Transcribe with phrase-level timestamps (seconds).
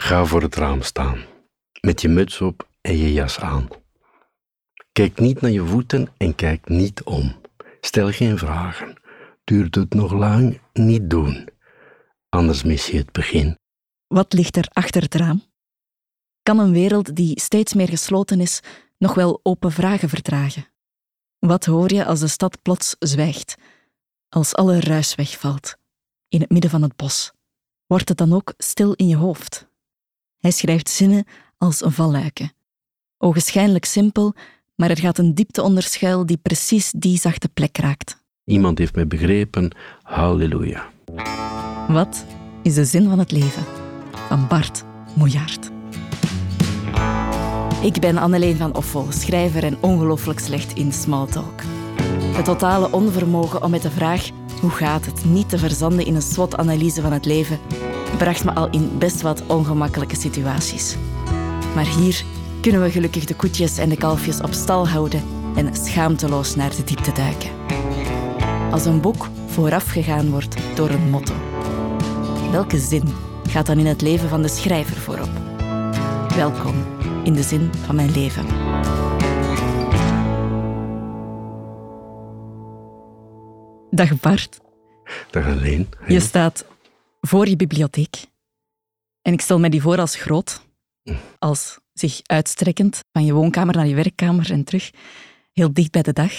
[0.00, 1.24] Ga voor het raam staan,
[1.80, 3.68] met je muts op en je jas aan.
[4.92, 7.36] Kijk niet naar je voeten en kijk niet om.
[7.80, 9.00] Stel geen vragen.
[9.44, 10.60] Duurt het nog lang?
[10.72, 11.48] Niet doen.
[12.28, 13.58] Anders mis je het begin.
[14.06, 15.42] Wat ligt er achter het raam?
[16.42, 18.60] Kan een wereld die steeds meer gesloten is,
[18.98, 20.68] nog wel open vragen verdragen?
[21.38, 23.56] Wat hoor je als de stad plots zwijgt?
[24.28, 25.76] Als alle ruis wegvalt,
[26.28, 27.32] in het midden van het bos?
[27.86, 29.67] Wordt het dan ook stil in je hoofd?
[30.38, 31.24] Hij schrijft zinnen
[31.58, 32.52] als een valluiken.
[33.18, 34.34] Ogenschijnlijk simpel,
[34.74, 38.22] maar er gaat een diepte onder schuil die precies die zachte plek raakt.
[38.44, 39.70] Iemand heeft mij begrepen.
[40.02, 40.90] Halleluja.
[41.88, 42.24] Wat
[42.62, 43.64] is de zin van het leven?
[44.28, 44.84] Van Bart
[45.14, 45.70] Moejaert.
[47.82, 51.62] Ik ben Anneleen van Offel, schrijver en ongelooflijk slecht in smalltalk.
[52.34, 54.28] Het totale onvermogen om met de vraag
[54.60, 57.58] hoe gaat het niet te verzanden in een SWOT-analyse van het leven
[58.16, 60.96] bracht me al in best wat ongemakkelijke situaties.
[61.74, 62.24] Maar hier
[62.60, 65.22] kunnen we gelukkig de koetjes en de kalfjes op stal houden
[65.56, 67.50] en schaamteloos naar de diepte duiken.
[68.70, 71.34] Als een boek voorafgegaan wordt door een motto.
[72.50, 73.02] Welke zin
[73.48, 75.30] gaat dan in het leven van de schrijver voorop?
[76.36, 76.74] Welkom
[77.24, 78.46] in de zin van mijn leven.
[83.90, 84.60] Dag Bart.
[85.30, 85.88] Dag alleen.
[86.06, 86.64] Je staat
[87.20, 88.26] voor je bibliotheek.
[89.22, 90.60] En ik stel me die voor als groot,
[91.38, 94.90] als zich uitstrekkend van je woonkamer naar je werkkamer en terug,
[95.52, 96.32] heel dicht bij de dag.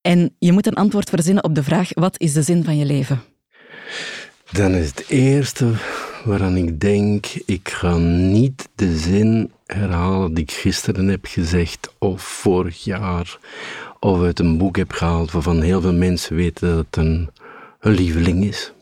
[0.00, 2.84] En je moet een antwoord verzinnen op de vraag: wat is de zin van je
[2.84, 3.22] leven?
[4.52, 5.72] Dan is het eerste
[6.24, 12.22] waaraan ik denk: ik ga niet de zin herhalen die ik gisteren heb gezegd, of
[12.22, 13.38] vorig jaar,
[14.00, 17.30] of uit een boek heb gehaald waarvan heel veel mensen weten dat het een,
[17.80, 18.72] een lieveling is.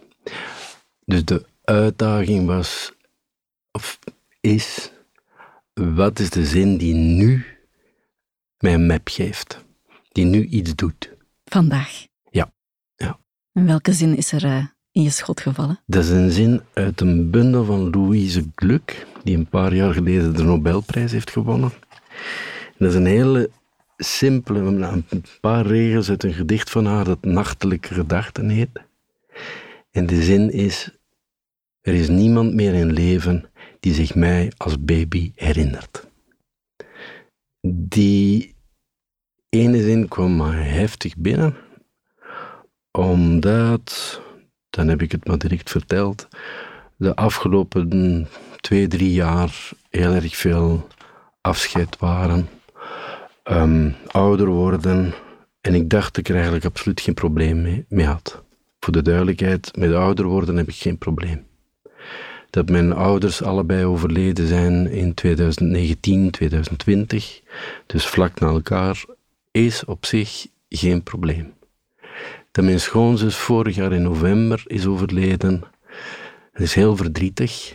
[1.07, 2.93] Dus de uitdaging was,
[3.73, 3.99] of
[4.41, 4.93] is,
[5.75, 7.45] wat is de zin die nu
[8.59, 9.65] mij een map geeft?
[10.13, 11.11] Die nu iets doet?
[11.45, 12.07] Vandaag.
[12.31, 12.53] Ja.
[12.97, 13.19] ja.
[13.53, 15.81] En welke zin is er uh, in je schot gevallen?
[15.87, 20.37] Dat is een zin uit een bundel van Louise Gluck, die een paar jaar geleden
[20.37, 21.73] de Nobelprijs heeft gewonnen.
[22.79, 23.51] dat is een hele
[23.97, 28.81] simpele, een paar regels uit een gedicht van haar dat Nachtelijke Gedachten heet.
[29.97, 30.91] En de zin is:
[31.81, 36.07] Er is niemand meer in leven die zich mij als baby herinnert.
[37.69, 38.55] Die
[39.49, 41.57] ene zin kwam me heftig binnen,
[42.91, 44.21] omdat,
[44.71, 46.29] dan heb ik het maar direct verteld,
[46.97, 50.87] de afgelopen twee, drie jaar heel erg veel
[51.41, 52.49] afscheid waren,
[53.45, 55.15] um, ouder worden,
[55.61, 58.45] en ik dacht dat ik er eigenlijk absoluut geen probleem mee had.
[58.87, 61.47] Voor de duidelijkheid, met ouder worden heb ik geen probleem.
[62.51, 67.41] Dat mijn ouders allebei overleden zijn in 2019, 2020,
[67.87, 69.05] dus vlak na elkaar,
[69.51, 71.55] is op zich geen probleem.
[72.53, 75.63] Dat mijn schoonzus vorig jaar in november is overleden,
[76.55, 77.75] is heel verdrietig,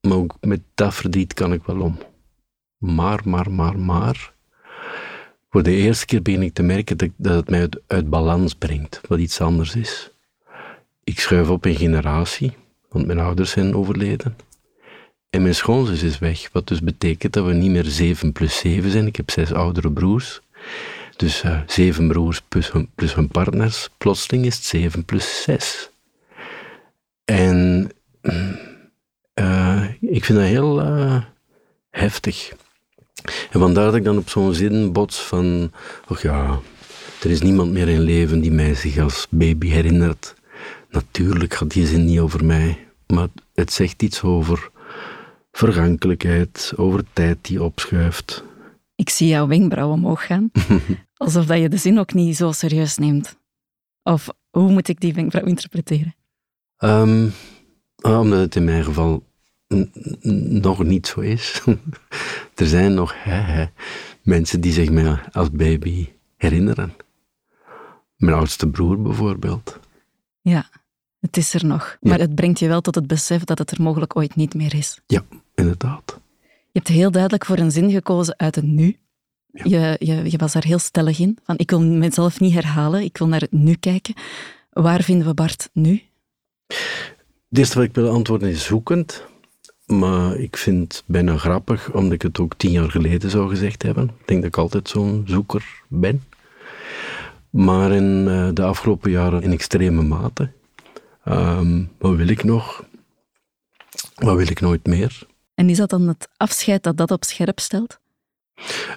[0.00, 1.98] maar ook met dat verdriet kan ik wel om.
[2.78, 4.34] Maar, maar, maar, maar,
[5.50, 9.00] voor de eerste keer begin ik te merken dat, dat het mij uit balans brengt,
[9.08, 10.11] wat iets anders is.
[11.04, 12.52] Ik schuif op een generatie,
[12.88, 14.36] want mijn ouders zijn overleden.
[15.30, 18.90] En mijn schoonzus is weg, wat dus betekent dat we niet meer zeven plus zeven
[18.90, 19.06] zijn.
[19.06, 20.40] Ik heb zes oudere broers.
[21.16, 23.88] Dus uh, zeven broers plus hun, plus hun partners.
[23.98, 25.90] Plotseling is het zeven plus zes.
[27.24, 27.90] En
[29.34, 31.22] uh, ik vind dat heel uh,
[31.90, 32.52] heftig.
[33.50, 35.72] En vandaar dat ik dan op zo'n zin bots van,
[36.08, 36.60] och ja,
[37.22, 40.34] er is niemand meer in leven die mij zich als baby herinnert.
[40.92, 44.70] Natuurlijk gaat die zin niet over mij, maar het zegt iets over
[45.52, 48.44] vergankelijkheid, over tijd die opschuift.
[48.94, 50.50] Ik zie jouw wenkbrauwen omhoog gaan,
[51.16, 53.36] alsof dat je de zin ook niet zo serieus neemt.
[54.02, 56.14] Of hoe moet ik die wenkbrauw interpreteren?
[56.78, 57.32] Um,
[58.02, 59.24] omdat het in mijn geval
[60.60, 61.62] nog niet zo is.
[62.54, 63.14] er zijn nog
[64.22, 66.94] mensen die zich mij als baby herinneren.
[68.16, 69.78] Mijn oudste broer bijvoorbeeld.
[70.40, 70.70] Ja.
[71.22, 73.82] Het is er nog, maar het brengt je wel tot het besef dat het er
[73.82, 75.00] mogelijk ooit niet meer is.
[75.06, 75.22] Ja,
[75.54, 76.20] inderdaad.
[76.40, 78.96] Je hebt heel duidelijk voor een zin gekozen uit het nu.
[79.52, 81.38] Je, je, je was daar heel stellig in.
[81.44, 84.14] Van, ik wil mezelf niet herhalen, ik wil naar het nu kijken.
[84.70, 86.02] Waar vinden we Bart nu?
[87.48, 89.26] Het eerste wat ik wil antwoorden is zoekend.
[89.86, 93.82] Maar ik vind het bijna grappig, omdat ik het ook tien jaar geleden zou gezegd
[93.82, 94.04] hebben.
[94.04, 96.24] Ik denk dat ik altijd zo'n zoeker ben.
[97.50, 100.50] Maar in uh, de afgelopen jaren in extreme mate.
[101.28, 102.84] Um, wat wil ik nog?
[104.14, 105.26] Wat wil ik nooit meer?
[105.54, 107.98] En is dat dan het afscheid dat dat op scherp stelt?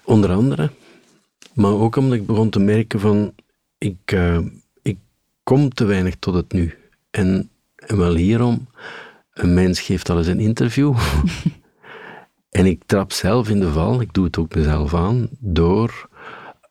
[0.03, 0.71] Onder andere.
[1.53, 3.33] Maar ook omdat ik begon te merken van,
[3.77, 4.39] ik, uh,
[4.81, 4.97] ik
[5.43, 6.77] kom te weinig tot het nu.
[7.11, 8.67] En, en wel hierom,
[9.33, 10.97] een mens geeft al eens een interview.
[12.49, 16.09] en ik trap zelf in de val, ik doe het ook mezelf aan, door,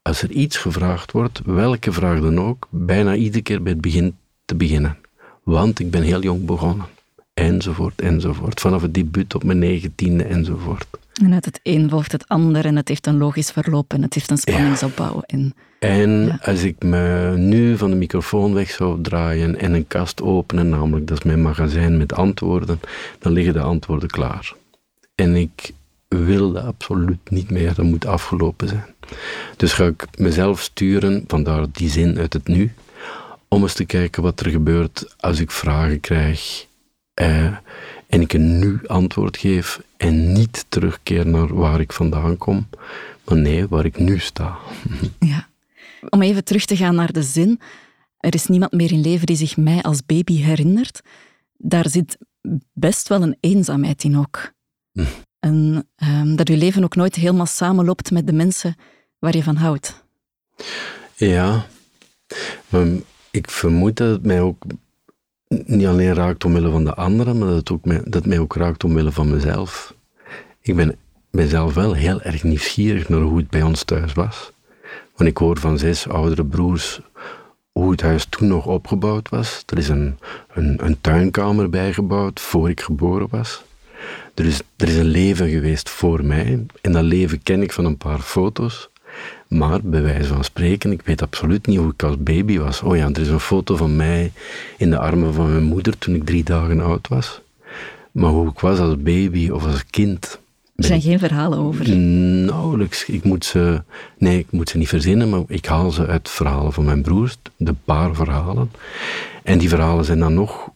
[0.02, 4.16] als er iets gevraagd wordt, welke vraag dan ook, bijna iedere keer bij het begin
[4.44, 4.98] te beginnen.
[5.44, 6.86] Want ik ben heel jong begonnen.
[7.34, 8.60] Enzovoort, enzovoort.
[8.60, 10.86] Vanaf het debuut op mijn negentiende, enzovoort.
[11.22, 14.14] En uit het een volgt het ander en het heeft een logisch verloop en het
[14.14, 15.22] heeft een spanningsopbouw.
[15.26, 20.22] En, en als ik me nu van de microfoon weg zou draaien en een kast
[20.22, 22.80] openen, namelijk dat is mijn magazijn met antwoorden,
[23.18, 24.54] dan liggen de antwoorden klaar.
[25.14, 25.72] En ik
[26.08, 28.94] wilde absoluut niet meer, dat moet afgelopen zijn.
[29.56, 32.72] Dus ga ik mezelf sturen, vandaar die zin uit het nu,
[33.54, 36.66] om eens te kijken wat er gebeurt als ik vragen krijg
[37.14, 37.56] eh,
[38.06, 42.68] en ik een nu antwoord geef en niet terugkeer naar waar ik vandaan kom,
[43.24, 44.56] maar nee, waar ik nu sta.
[45.18, 45.48] Ja.
[46.08, 47.60] Om even terug te gaan naar de zin.
[48.18, 51.00] Er is niemand meer in leven die zich mij als baby herinnert.
[51.56, 52.18] Daar zit
[52.72, 54.52] best wel een eenzaamheid in ook.
[54.92, 55.04] Hm.
[55.38, 58.76] En um, dat je leven ook nooit helemaal samenloopt met de mensen
[59.18, 60.04] waar je van houdt.
[61.14, 61.66] Ja,
[62.68, 62.86] maar
[63.34, 64.64] ik vermoed dat het mij ook
[65.48, 68.54] niet alleen raakt omwille van de anderen, maar dat het, ook mij, dat mij ook
[68.54, 69.94] raakt omwille van mezelf.
[70.60, 70.96] Ik ben
[71.30, 74.52] mezelf wel heel erg nieuwsgierig naar hoe het bij ons thuis was.
[75.16, 77.00] Want ik hoor van zes oudere broers
[77.72, 79.62] hoe het huis toen nog opgebouwd was.
[79.66, 80.18] Er is een,
[80.52, 83.62] een, een tuinkamer bijgebouwd voor ik geboren was.
[84.34, 86.66] Er is, er is een leven geweest voor mij.
[86.80, 88.88] En dat leven ken ik van een paar foto's.
[89.54, 92.82] Maar bij wijze van spreken, ik weet absoluut niet hoe ik als baby was.
[92.82, 94.32] Oh ja, er is een foto van mij
[94.76, 97.40] in de armen van mijn moeder toen ik drie dagen oud was.
[98.12, 100.38] Maar hoe ik was als baby of als kind.
[100.76, 101.96] Er zijn geen verhalen over.
[101.96, 103.04] Nauwelijks.
[103.04, 103.82] Ik moet ze,
[104.18, 107.36] nee, ik moet ze niet verzinnen, maar ik haal ze uit verhalen van mijn broers,
[107.56, 108.70] de paar verhalen.
[109.42, 110.70] En die verhalen zijn dan nog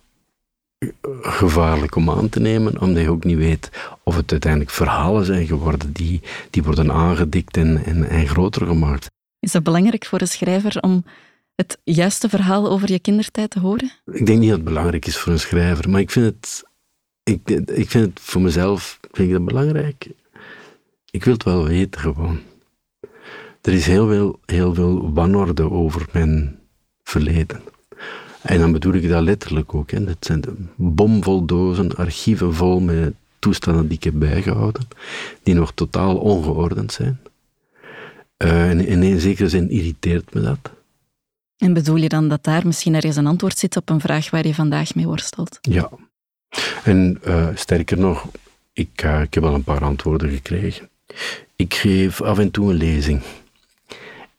[1.22, 3.70] gevaarlijk om aan te nemen, omdat je ook niet weet
[4.02, 6.20] of het uiteindelijk verhalen zijn geworden die,
[6.50, 9.06] die worden aangedikt en, en, en groter gemaakt.
[9.40, 11.04] Is het belangrijk voor een schrijver om
[11.54, 13.90] het juiste verhaal over je kindertijd te horen?
[14.04, 16.64] Ik denk niet dat het belangrijk is voor een schrijver, maar ik vind het,
[17.22, 20.08] ik, ik vind het voor mezelf vind ik dat belangrijk.
[21.10, 22.40] Ik wil het wel weten gewoon.
[23.62, 26.58] Er is heel veel, heel veel wanorde over mijn
[27.02, 27.62] verleden.
[28.49, 29.91] En dan bedoel ik dat letterlijk ook.
[29.91, 29.99] Hè.
[29.99, 30.43] Het zijn
[30.77, 34.89] bomvol dozen, archieven vol met toestanden die ik heb bijgehouden,
[35.43, 37.21] die nog totaal ongeordend zijn.
[38.39, 40.59] Uh, en in zekere zin irriteert me dat.
[41.56, 44.47] En bedoel je dan dat daar misschien ergens een antwoord zit op een vraag waar
[44.47, 45.59] je vandaag mee worstelt?
[45.61, 45.91] Ja.
[46.85, 48.27] En uh, sterker nog,
[48.73, 50.89] ik, uh, ik heb al een paar antwoorden gekregen.
[51.56, 53.23] Ik geef af en toe een lezing.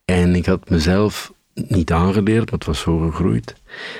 [0.05, 1.33] En ik had mezelf
[1.67, 3.55] niet aangeleerd, maar het was zo gegroeid,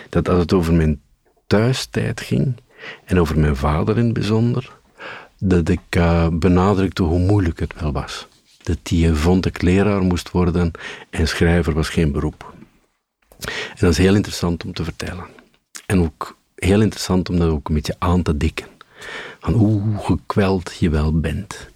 [0.09, 1.01] dat als het over mijn
[1.47, 2.55] thuistijd ging,
[3.05, 4.77] en over mijn vader in het bijzonder,
[5.39, 8.27] dat ik uh, benadrukte hoe moeilijk het wel was.
[8.63, 10.71] Dat hij vond ik leraar moest worden
[11.09, 12.53] en schrijver was geen beroep.
[13.39, 15.25] En dat is heel interessant om te vertellen.
[15.85, 18.67] En ook heel interessant om dat ook een beetje aan te dikken.
[19.39, 21.69] Van hoe gekweld je wel bent.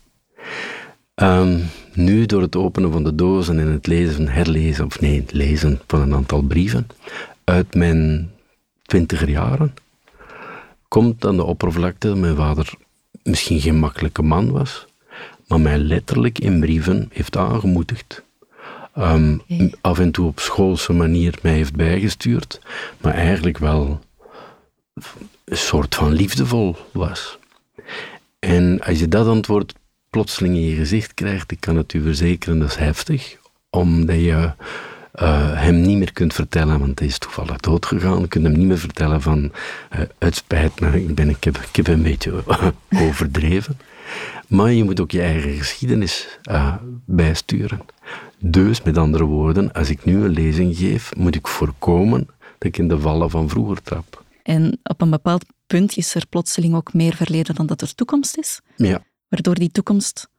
[1.16, 5.32] Um, nu, door het openen van de dozen en het lezen, herlezen, of nee, het
[5.32, 6.88] lezen van een aantal brieven
[7.44, 8.32] uit mijn
[8.82, 9.74] twintiger jaren,
[10.88, 12.74] komt aan de oppervlakte dat mijn vader
[13.24, 14.86] misschien geen makkelijke man was,
[15.48, 18.24] maar mij letterlijk in brieven heeft aangemoedigd.
[18.98, 19.42] Um,
[19.82, 22.60] af en toe op schoolse manier mij heeft bijgestuurd,
[23.02, 24.00] maar eigenlijk wel
[25.46, 27.38] een soort van liefdevol was.
[28.40, 29.74] En als je dat antwoord
[30.13, 33.38] plotseling in je gezicht krijgt, ik kan het u verzekeren, dat is heftig,
[33.70, 34.51] omdat je
[35.15, 38.20] uh, hem niet meer kunt vertellen, want hij is toevallig doodgegaan.
[38.20, 41.58] Je kunt hem niet meer vertellen van, uh, het spijt me, ik, ben, ik, heb,
[41.58, 42.43] ik heb een beetje
[43.08, 43.77] overdreven.
[44.48, 47.79] Maar je moet ook je eigen geschiedenis uh, bijsturen.
[48.39, 52.77] Dus, met andere woorden, als ik nu een lezing geef, moet ik voorkomen dat ik
[52.77, 54.24] in de vallen van vroeger trap.
[54.43, 58.38] En op een bepaald punt is er plotseling ook meer verleden dan dat er toekomst
[58.38, 58.62] is?
[58.75, 59.01] Ja
[59.34, 60.30] waardoor die toekomst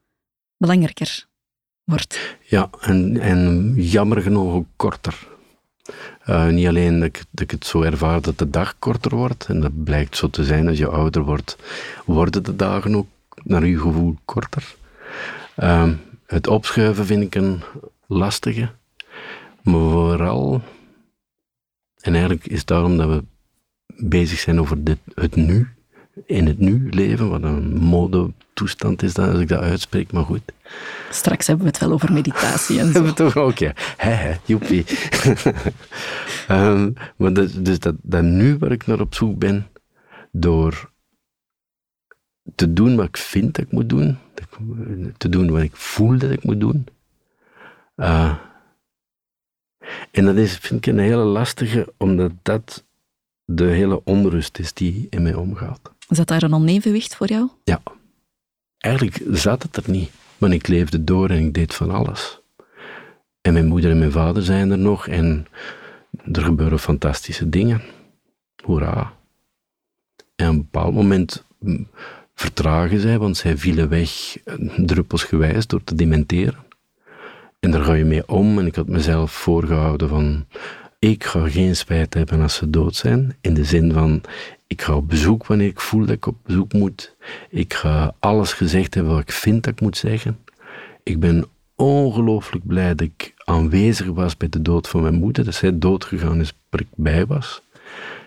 [0.57, 1.27] belangrijker
[1.85, 2.37] wordt.
[2.41, 5.27] Ja, en, en jammer genoeg ook korter.
[6.27, 9.61] Uh, niet alleen dat ik, dat het zo ervaar dat de dag korter wordt, en
[9.61, 11.57] dat blijkt zo te zijn als je ouder wordt,
[12.05, 13.07] worden de dagen ook
[13.43, 14.75] naar uw gevoel korter.
[15.57, 15.91] Uh,
[16.27, 17.63] het opschuiven vind ik een
[18.07, 18.71] lastige,
[19.63, 20.63] maar vooral,
[22.01, 23.25] en eigenlijk is het daarom dat we
[23.87, 25.74] bezig zijn over dit, het nu,
[26.27, 30.25] in het nu leven, wat een mode toestand is dat als ik dat uitspreek, maar
[30.25, 30.43] goed.
[31.11, 32.93] Straks hebben we het wel over meditatie en zo.
[32.93, 33.73] Hebben we toch ook, ja.
[33.97, 34.85] He, joepie.
[36.51, 39.67] um, maar dus, dus dat, dat nu waar ik naar op zoek ben,
[40.33, 40.93] door
[42.55, 44.19] te doen wat ik vind dat ik moet doen,
[45.17, 46.87] te doen wat ik voel dat ik moet doen.
[47.97, 48.39] Uh,
[50.11, 52.85] en dat is, vind ik een hele lastige, omdat dat
[53.45, 55.94] de hele onrust is die in mij omgaat.
[56.09, 57.49] Zat daar een onevenwicht voor jou?
[57.65, 57.83] Ja.
[58.79, 60.11] Eigenlijk zat het er niet.
[60.39, 62.41] Maar ik leefde door en ik deed van alles.
[63.41, 65.47] En mijn moeder en mijn vader zijn er nog en
[66.33, 67.83] er gebeuren fantastische dingen.
[68.65, 69.13] Hoera.
[70.37, 71.45] En op een bepaald moment
[72.35, 74.37] vertragen zij, want zij vielen weg
[74.77, 76.65] druppelsgewijs door te dementeren.
[77.61, 78.59] En daar ga je mee om.
[78.59, 80.47] En ik had mezelf voorgehouden van,
[80.99, 83.37] ik ga geen spijt hebben als ze dood zijn.
[83.41, 84.21] In de zin van,
[84.75, 87.17] ik ga op bezoek wanneer ik voel dat ik op bezoek moet.
[87.49, 90.39] Ik ga alles gezegd hebben wat ik vind dat ik moet zeggen.
[91.03, 95.45] Ik ben ongelooflijk blij dat ik aanwezig was bij de dood van mijn moeder.
[95.45, 97.63] Dat zij doodgegaan is waar ik bij was.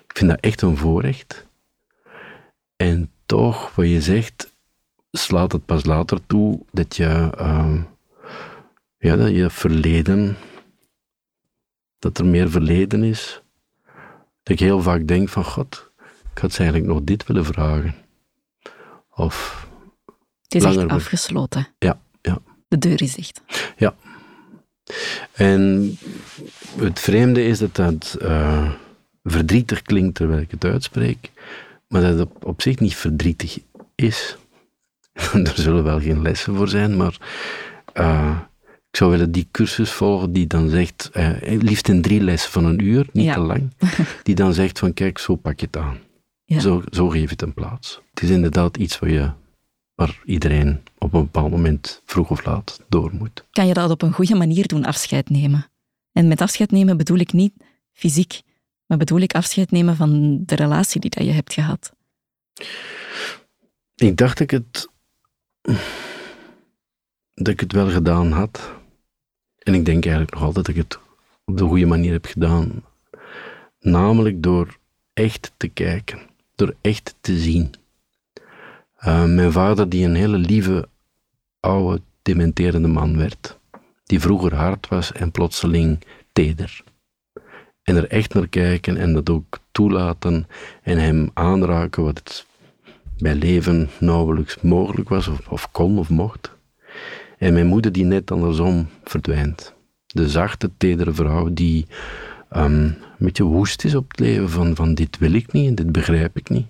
[0.08, 1.48] Ik vind dat echt een voorrecht.
[2.76, 4.56] En toch, wat je zegt,
[5.12, 7.82] slaat het pas later toe dat je, uh,
[8.98, 10.38] ja, dat je verleden,
[12.00, 13.42] dat er meer verleden is.
[14.44, 15.87] Dat ik heel vaak denk van, god,
[16.38, 17.96] ik had ze eigenlijk nog dit willen vragen.
[19.16, 19.68] Of...
[20.42, 21.68] Het is echt afgesloten.
[21.80, 22.40] Ja, ja.
[22.68, 23.42] De deur is dicht.
[23.78, 23.96] Ja.
[25.32, 25.98] En
[26.80, 28.72] het vreemde is dat dat uh,
[29.24, 31.32] verdrietig klinkt terwijl ik het uitspreek,
[31.88, 33.60] maar dat het op, zich niet verdrietig
[33.96, 34.38] is.
[35.34, 37.18] er zullen wel geen lessen voor zijn, maar
[37.94, 42.52] uh, ik zou willen die cursus volgen die dan zegt, uh, liefst in drie lessen
[42.52, 43.74] van een uur, niet te lang,
[44.24, 46.06] die dan zegt van kijk, zo pak je het aan.
[46.50, 46.60] Ja.
[46.60, 48.02] Zo, zo geef je het een plaats.
[48.10, 49.32] Het is inderdaad iets waar, je,
[49.96, 53.46] waar iedereen op een bepaald moment vroeg of laat door moet.
[53.52, 55.70] Kan je dat op een goede manier doen, afscheid nemen?
[56.12, 57.54] En met afscheid nemen bedoel ik niet
[57.94, 58.42] fysiek,
[58.86, 61.94] maar bedoel ik afscheid nemen van de relatie die dat je hebt gehad?
[63.96, 64.90] Ik dacht dat ik het,
[67.34, 68.74] dat ik het wel gedaan had.
[69.58, 71.00] En ik denk eigenlijk nog altijd dat ik het
[71.46, 72.84] op de goede manier heb gedaan.
[73.80, 74.78] Namelijk door
[75.14, 76.20] echt te kijken,
[76.58, 77.74] door echt te zien.
[79.06, 80.88] Uh, mijn vader, die een hele lieve,
[81.60, 83.58] oude, dementerende man werd,
[84.04, 86.84] die vroeger hard was en plotseling teder.
[87.84, 90.48] En er echt naar kijken en dat ook toelaten
[90.82, 92.46] en hem aanraken wat het
[93.18, 96.52] bij leven nauwelijks mogelijk was of, of kon of mocht.
[97.38, 99.74] En mijn moeder die net andersom verdwijnt.
[100.08, 101.86] De zachte, tedere vrouw die
[102.56, 105.76] um, een beetje woest is op het leven van, van dit wil ik niet en
[105.76, 106.68] dit begrijp ik niet.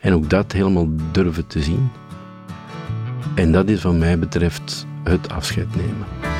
[0.00, 1.88] En ook dat helemaal durven te zien.
[3.34, 6.31] En dat is wat mij betreft het afscheid nemen.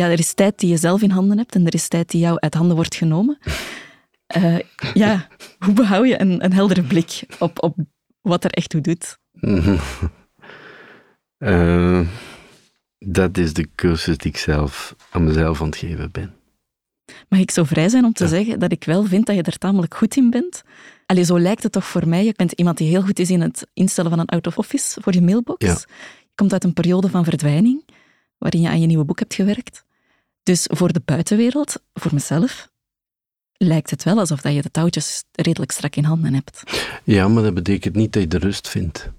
[0.00, 2.20] Ja, er is tijd die je zelf in handen hebt en er is tijd die
[2.20, 3.38] jou uit handen wordt genomen.
[4.36, 4.58] Uh,
[4.94, 5.28] ja,
[5.58, 7.76] hoe behoud je een, een heldere blik op, op
[8.20, 9.18] wat er echt toe doet?
[11.38, 12.00] Uh,
[12.98, 16.34] dat is de cursus die ik zelf aan mezelf aan het geven ben.
[17.28, 19.58] Mag ik zo vrij zijn om te zeggen dat ik wel vind dat je er
[19.58, 20.62] tamelijk goed in bent?
[21.06, 22.24] Allee, zo lijkt het toch voor mij.
[22.24, 25.22] Je bent iemand die heel goed is in het instellen van een out-of-office voor je
[25.22, 25.64] mailbox.
[25.64, 25.86] Je
[26.34, 27.84] komt uit een periode van verdwijning,
[28.38, 29.84] waarin je aan je nieuwe boek hebt gewerkt.
[30.42, 32.68] Dus voor de buitenwereld, voor mezelf,
[33.56, 36.62] lijkt het wel alsof je de touwtjes redelijk strak in handen hebt.
[37.04, 39.10] Ja, maar dat betekent niet dat je de rust vindt.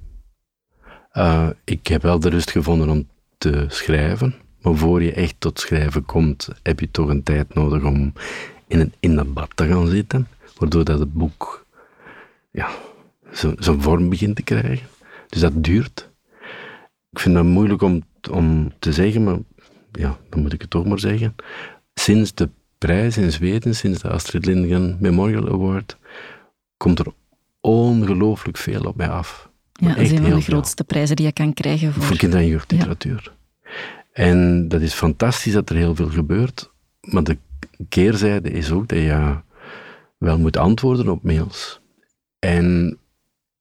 [1.13, 5.59] Uh, ik heb wel de rust gevonden om te schrijven, maar voor je echt tot
[5.59, 8.13] schrijven komt, heb je toch een tijd nodig om
[8.67, 11.65] in, een, in dat bad te gaan zitten, waardoor dat het boek
[12.51, 12.69] ja,
[13.57, 14.87] zijn vorm begint te krijgen.
[15.29, 16.09] Dus dat duurt.
[17.11, 19.37] Ik vind dat moeilijk om, om te zeggen, maar
[19.91, 21.35] ja, dan moet ik het toch maar zeggen.
[21.93, 25.97] Sinds de prijs in Zweden, sinds de Astrid Lindgren Memorial Award,
[26.77, 27.13] komt er
[27.59, 29.49] ongelooflijk veel op mij af.
[29.73, 32.39] Ja, dat is een van de grootste prijzen die je kan krijgen voor, voor kinder-
[32.39, 33.33] en jeugdliteratuur.
[34.13, 36.71] En dat is fantastisch dat er heel veel gebeurt,
[37.01, 37.37] maar de
[37.89, 39.35] keerzijde is ook dat je
[40.17, 41.81] wel moet antwoorden op mails.
[42.39, 42.97] En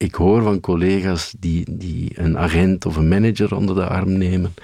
[0.01, 4.55] ik hoor van collega's die, die een agent of een manager onder de arm nemen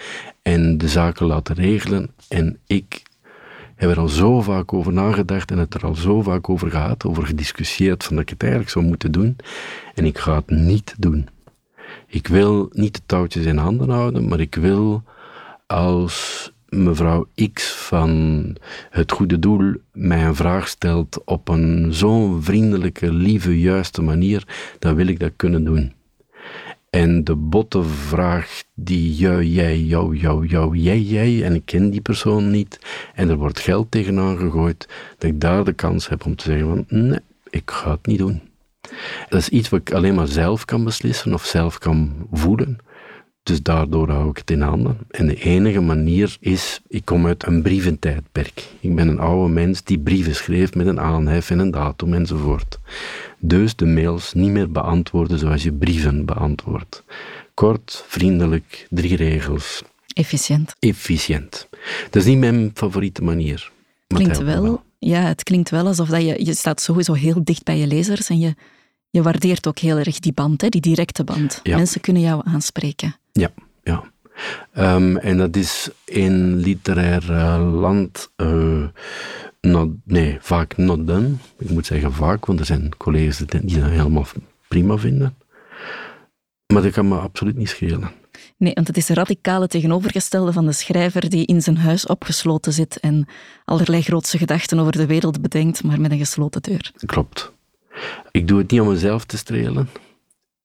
[0.42, 2.10] en de zaken laten regelen.
[2.28, 3.02] En ik
[3.74, 7.04] heb er al zo vaak over nagedacht en het er al zo vaak over gehad,
[7.04, 9.36] over gediscussieerd van dat ik het eigenlijk zou moeten doen.
[9.94, 11.28] En ik ga het niet doen.
[12.06, 15.02] Ik wil niet de touwtjes in handen houden, maar ik wil
[15.66, 18.56] als mevrouw X van
[18.90, 24.46] het goede doel mij een vraag stelt op een zo'n vriendelijke, lieve, juiste manier,
[24.78, 25.94] dan wil ik dat kunnen doen.
[26.90, 31.90] En de botte vraag die jou, jij, jou, jou, jou, jij, jij, en ik ken
[31.90, 32.78] die persoon niet,
[33.14, 36.66] en er wordt geld tegenaan gegooid, dat ik daar de kans heb om te zeggen
[36.68, 37.20] van, nee,
[37.50, 38.40] ik ga het niet doen.
[39.28, 42.78] Dat is iets wat ik alleen maar zelf kan beslissen of zelf kan voelen.
[43.46, 44.98] Dus daardoor hou ik het in handen.
[45.10, 48.64] En de enige manier is, ik kom uit een brieventijdperk.
[48.80, 52.78] Ik ben een oude mens die brieven schreef met een aanhef en een datum enzovoort.
[53.38, 57.04] Dus de mails niet meer beantwoorden zoals je brieven beantwoordt.
[57.54, 59.82] Kort, vriendelijk, drie regels.
[60.14, 60.74] Efficiënt.
[60.78, 61.68] Efficiënt.
[62.10, 63.70] Dat is niet mijn favoriete manier.
[64.06, 67.78] Klinkt wel, ja, het klinkt wel alsof dat je, je staat sowieso heel dicht bij
[67.78, 68.54] je lezers en je,
[69.10, 71.60] je waardeert ook heel erg die band, hè, die directe band.
[71.64, 73.16] Mensen kunnen jou aanspreken.
[73.36, 73.50] Ja,
[73.82, 74.04] ja.
[74.94, 78.88] Um, en dat is in literair uh, land uh,
[79.60, 81.30] not, nee, vaak not done.
[81.58, 84.26] Ik moet zeggen vaak, want er zijn collega's die dat helemaal
[84.68, 85.36] prima vinden.
[86.72, 88.10] Maar dat kan me absoluut niet schelen.
[88.56, 92.72] Nee, want het is een radicale tegenovergestelde van de schrijver die in zijn huis opgesloten
[92.72, 93.28] zit en
[93.64, 96.92] allerlei grootse gedachten over de wereld bedenkt, maar met een gesloten deur.
[97.06, 97.52] Klopt.
[98.30, 99.88] Ik doe het niet om mezelf te strelen.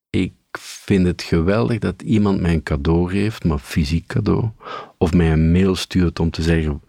[0.09, 4.49] Ik vind het geweldig dat iemand mij een cadeau geeft, maar fysiek cadeau,
[4.97, 6.81] of mij een mail stuurt om te zeggen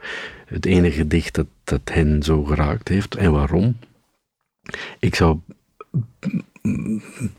[0.52, 3.76] het enige gedicht dat, dat hen zo geraakt heeft en waarom.
[4.99, 5.38] Ik zou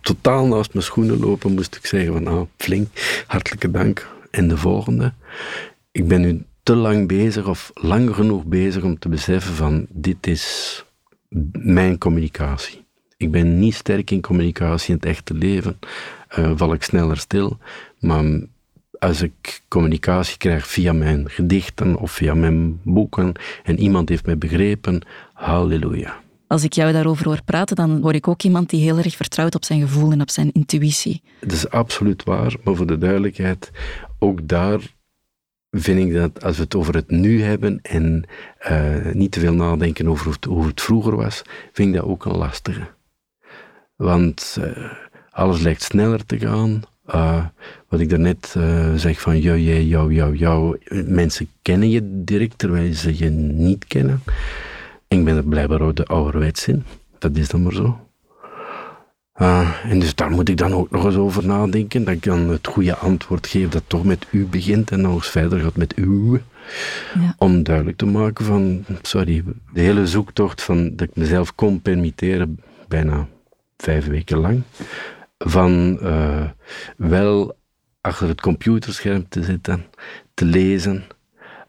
[0.02, 2.88] totaal naast mijn schoenen lopen, moest ik zeggen van nou, flink,
[3.28, 4.12] hartelijke dank.
[4.32, 5.14] En de volgende.
[5.92, 10.28] Ik ben nu te lang bezig of lang genoeg bezig om te beseffen van dit
[10.28, 10.86] is
[11.52, 12.83] mijn communicatie.
[13.24, 15.80] Ik ben niet sterk in communicatie in het echte leven,
[16.38, 17.58] uh, val ik sneller stil.
[18.00, 18.24] Maar
[19.00, 23.34] als ik communicatie krijg via mijn gedichten of via mijn boeken
[23.64, 25.02] en iemand heeft mij begrepen,
[25.34, 26.22] halleluja.
[26.48, 29.56] Als ik jou daarover hoor praten, dan word ik ook iemand die heel erg vertrouwt
[29.56, 31.22] op zijn gevoel en op zijn intuïtie.
[31.40, 33.72] Dat is absoluut waar, maar voor de duidelijkheid,
[34.20, 34.80] ook daar
[35.72, 38.24] vind ik dat als we het over het nu hebben en
[38.70, 42.10] uh, niet te veel nadenken over hoe het, hoe het vroeger was, vind ik dat
[42.10, 42.88] ook een lastige.
[43.96, 44.92] Want uh,
[45.30, 46.82] alles lijkt sneller te gaan.
[47.16, 47.46] Uh,
[47.88, 50.78] wat ik daarnet uh, zeg van jou, jij, jou, jou, jou.
[51.06, 54.22] Mensen kennen je direct terwijl ze je niet kennen.
[55.08, 56.84] En ik ben er blijkbaar ook de ouderwets in.
[57.18, 58.00] Dat is dan maar zo.
[59.42, 62.04] Uh, en dus daar moet ik dan ook nog eens over nadenken.
[62.04, 65.30] Dat ik dan het goede antwoord geef dat toch met u begint en nog eens
[65.30, 66.42] verder gaat met u.
[67.14, 67.36] Ja.
[67.38, 72.60] Om duidelijk te maken van, sorry, de hele zoektocht van dat ik mezelf kon permitteren,
[72.88, 73.28] bijna
[73.78, 74.64] vijf weken lang,
[75.38, 76.50] van uh,
[76.98, 77.58] wel
[78.02, 79.86] achter het computerscherm te zitten,
[80.34, 81.04] te lezen.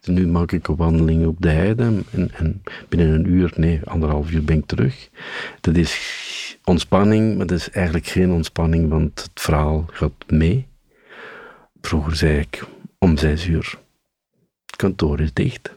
[0.02, 4.30] Nu maak ik een wandeling op de heide en, en, binnen een uur, nee, anderhalf
[4.30, 5.08] uur ben ik terug.
[5.60, 10.66] Dat is ontspanning, maar dat is eigenlijk geen ontspanning, want het verhaal gaat mee.
[11.80, 12.64] Vroeger zei ik
[12.98, 13.78] om zes uur,
[14.66, 15.76] het kantoor is dicht.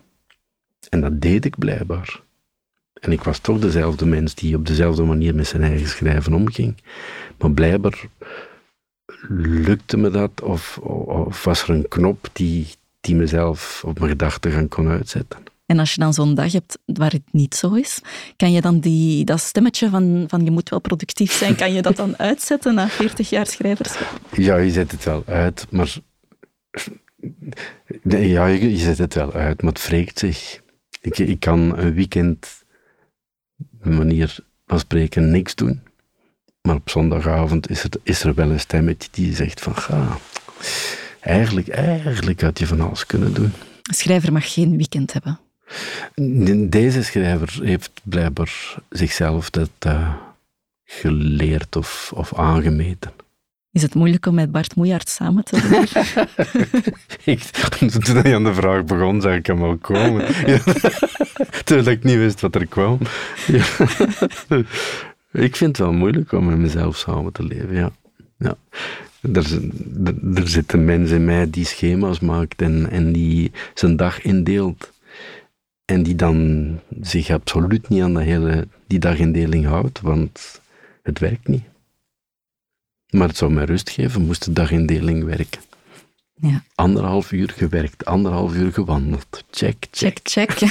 [0.90, 2.22] En dat deed ik blijkbaar.
[3.00, 6.76] En ik was toch dezelfde mens die op dezelfde manier met zijn eigen schrijven omging.
[7.38, 8.06] Maar blijkbaar
[9.40, 12.68] lukte me dat, of, of was er een knop die,
[13.02, 15.40] die mezelf op mijn gedachten kon uitzetten.
[15.66, 18.02] En als je dan zo'n dag hebt waar het niet zo is,
[18.36, 21.82] kan je dan die, dat stemmetje van, van je moet wel productief zijn, kan je
[21.82, 24.20] dat dan uitzetten na 40 jaar schrijverschap?
[24.32, 25.96] Ja, je zet het wel uit, maar...
[28.04, 30.62] Ja, je, zet het wel uit, maar het wreekt zich.
[31.02, 32.66] Ik, ik kan een weekend
[33.84, 34.38] manier
[34.68, 35.82] van spreken niks doen.
[36.62, 40.18] Maar op zondagavond is er, is er wel een stemmetje die zegt van ga,
[41.20, 43.52] eigenlijk, eigenlijk had je van alles kunnen doen.
[43.82, 45.40] Een schrijver mag geen weekend hebben.
[46.70, 50.14] Deze schrijver heeft blijkbaar zichzelf dat uh,
[50.86, 53.12] geleerd of, of aangemeten.
[53.78, 55.86] Is het moeilijk om met Bart Moejaert samen te doen?
[58.04, 60.26] toen hij aan de vraag begon, zag ik hem al komen.
[61.66, 63.00] Terwijl ik niet wist wat er kwam.
[65.32, 67.92] ik vind het wel moeilijk om met mezelf samen te leven, ja.
[68.38, 68.56] ja.
[69.34, 69.60] Er,
[70.36, 74.94] er, zit een mens in mij die schema's maakt en, en die zijn dag indeelt.
[75.86, 76.70] En die dan
[77.02, 80.62] zich absoluut niet aan die dagindeling houdt, want
[81.04, 81.64] het werkt niet.
[83.10, 85.62] Maar het zou mij rust geven, moest de dagindeling werken.
[86.42, 86.64] Ja.
[86.76, 89.44] Anderhalf uur gewerkt, anderhalf uur gewandeld.
[89.52, 90.20] Check, check.
[90.24, 90.70] Check, check.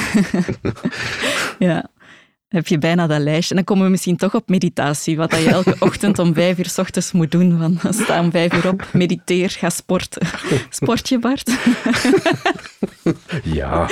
[1.58, 1.90] ja.
[2.48, 3.50] Heb je bijna dat lijstje.
[3.50, 5.16] En dan komen we misschien toch op meditatie.
[5.16, 7.58] Wat dat je elke ochtend om vijf uur s ochtends moet doen.
[7.58, 10.26] Van, sta om vijf uur op, mediteer, ga sporten.
[10.70, 11.56] Sport je, Bart?
[13.42, 13.90] Ja,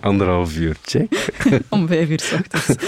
[0.00, 1.32] anderhalf uur, check.
[1.68, 2.84] om vijf uur s ochtends.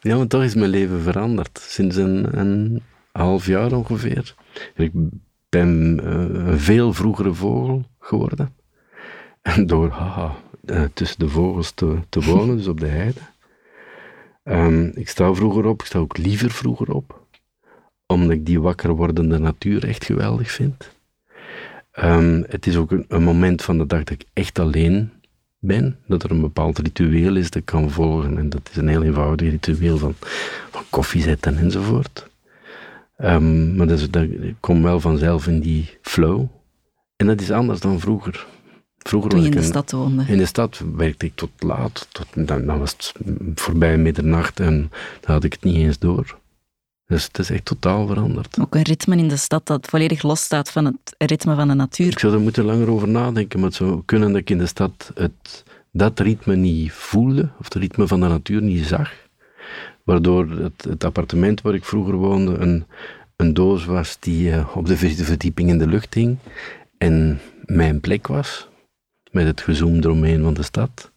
[0.00, 1.66] Ja, maar toch is mijn leven veranderd.
[1.68, 2.82] Sinds een, een
[3.16, 4.34] half jaar ongeveer.
[4.74, 4.92] Ik
[5.48, 8.54] ben eh, een veel vroegere vogel geworden.
[9.42, 13.20] En door haha, eh, tussen de vogels te, te wonen, dus op de heide.
[14.42, 17.24] Ehm, ik sta vroeger op, ik sta ook liever vroeger op.
[18.06, 20.90] Omdat ik die wakker wordende natuur echt geweldig vind.
[21.90, 25.10] Ehm, het is ook een, een moment van de dag dat ik echt alleen
[25.58, 25.98] ben.
[26.06, 28.38] Dat er een bepaald ritueel is dat ik kan volgen.
[28.38, 30.14] En dat is een heel eenvoudig ritueel van,
[30.70, 32.28] van koffie zetten enzovoort.
[33.16, 36.44] Ehm, maar dat, is, dat, ik kom wel vanzelf in die flow.
[37.16, 38.46] En dat is anders dan vroeger.
[38.98, 40.24] Vroeger Toen je in de een- stad woonde.
[40.28, 42.06] in de stad werkte ik tot laat.
[42.12, 43.12] Tot, dan, dan was het
[43.54, 46.38] voorbij middernacht en dan had ik het niet eens door.
[47.06, 48.58] Dus het is echt totaal veranderd.
[48.60, 52.06] Ook een ritme in de stad dat volledig losstaat van het ritme van de natuur.
[52.06, 54.66] Ik zou er moeten langer over nadenken, maar het zou kunnen dat ik in de
[54.66, 59.12] stad het, dat ritme niet voelde, of het ritme van de natuur niet zag.
[60.06, 62.84] Waardoor het, het appartement waar ik vroeger woonde een,
[63.36, 66.36] een doos was die eh, op de vierde verdieping in de lucht hing
[66.98, 68.68] en mijn plek was,
[69.30, 71.10] met het gezoom eromheen van de stad.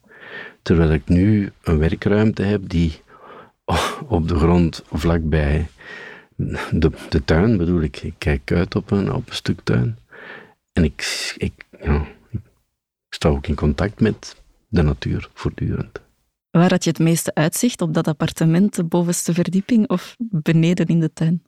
[0.61, 3.01] Terwijl ik nu een werkruimte heb die
[4.17, 5.67] op de grond vlakbij
[6.71, 8.03] de, de tuin bedoel ik.
[8.03, 9.97] Ik kijk uit op een, op een stuk tuin.
[10.73, 12.41] En ik, ik, ja, ik
[13.09, 16.01] sta ook in contact met de natuur voortdurend.
[16.59, 17.81] Waar had je het meeste uitzicht?
[17.81, 21.43] Op dat appartement, de bovenste verdieping of beneden in de tuin?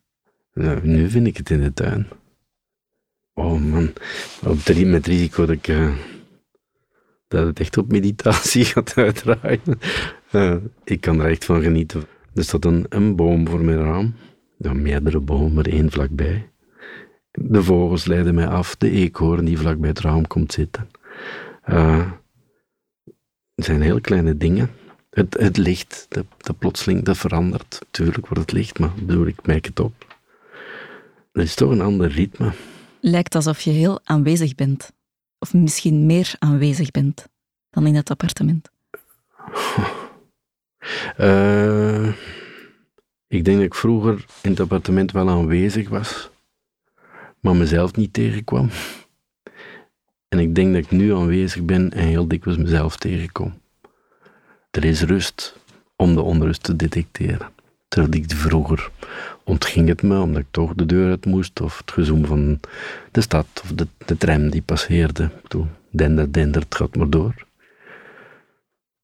[0.52, 2.08] Ja, nu vind ik het in de tuin.
[3.34, 3.92] Oh man,
[4.46, 5.92] op drie, met risico dat ik eh,
[7.28, 9.78] dat het echt op meditatie gaat uitdraaien.
[10.30, 12.02] Eh, ik kan er echt van genieten.
[12.34, 14.14] Er staat een, een boom voor mijn raam.
[14.58, 16.50] Ja, meerdere bomen, maar één vlakbij.
[17.30, 18.76] De vogels leiden mij af.
[18.76, 20.88] De eekhoorn die vlak bij het raam komt zitten.
[21.62, 22.10] Eh,
[23.54, 24.70] het zijn heel kleine dingen.
[25.12, 27.78] Het, het licht, dat, dat plotseling, dat verandert.
[27.90, 30.18] Tuurlijk wordt het licht, maar bedoel, ik merk het op.
[31.32, 32.52] Het is toch een ander ritme.
[33.00, 34.92] Lijkt alsof je heel aanwezig bent.
[35.38, 37.26] Of misschien meer aanwezig bent
[37.70, 38.70] dan in het appartement.
[41.16, 42.06] Eh,
[43.26, 46.30] ik denk dat ik vroeger in het appartement wel aanwezig was,
[47.40, 48.70] maar mezelf niet tegenkwam.
[50.28, 53.61] En ik denk dat ik nu aanwezig ben en heel dikwijls mezelf tegenkom.
[54.72, 55.56] Er is rust
[55.96, 57.52] om de onrust te detecteren.
[57.88, 58.90] Terwijl ik vroeger
[59.44, 62.60] ontging het me, omdat ik toch de deur uit moest, of het gezoem van
[63.10, 65.30] de stad, of de, de tram die passeerde.
[65.42, 67.46] Bedoel, dender, dender, het gaat maar door.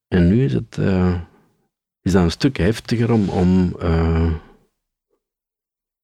[0.08, 0.78] En nu is het...
[0.78, 1.20] eh,
[2.02, 3.28] is dat een stuk heftiger om.
[3.28, 4.32] om eh,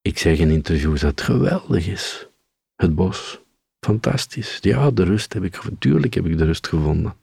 [0.02, 2.28] ik zeg in interviews dat het geweldig is.
[2.76, 3.40] Het bos.
[3.80, 4.58] Fantastisch.
[4.60, 5.64] Ja, de rust heb ik.
[5.64, 7.14] Natuurlijk heb ik de rust gevonden.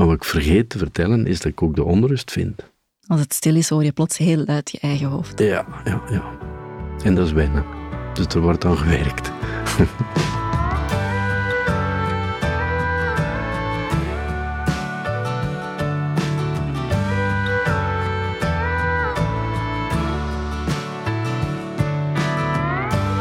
[0.00, 2.70] Maar wat ik vergeet te vertellen is dat ik ook de onrust vind.
[3.06, 5.38] Als het stil is, hoor je plots heel luid je eigen hoofd.
[5.38, 6.38] Ja, ja, ja.
[7.04, 7.64] En dat is wennen.
[8.14, 9.30] Dus er wordt aan gewerkt.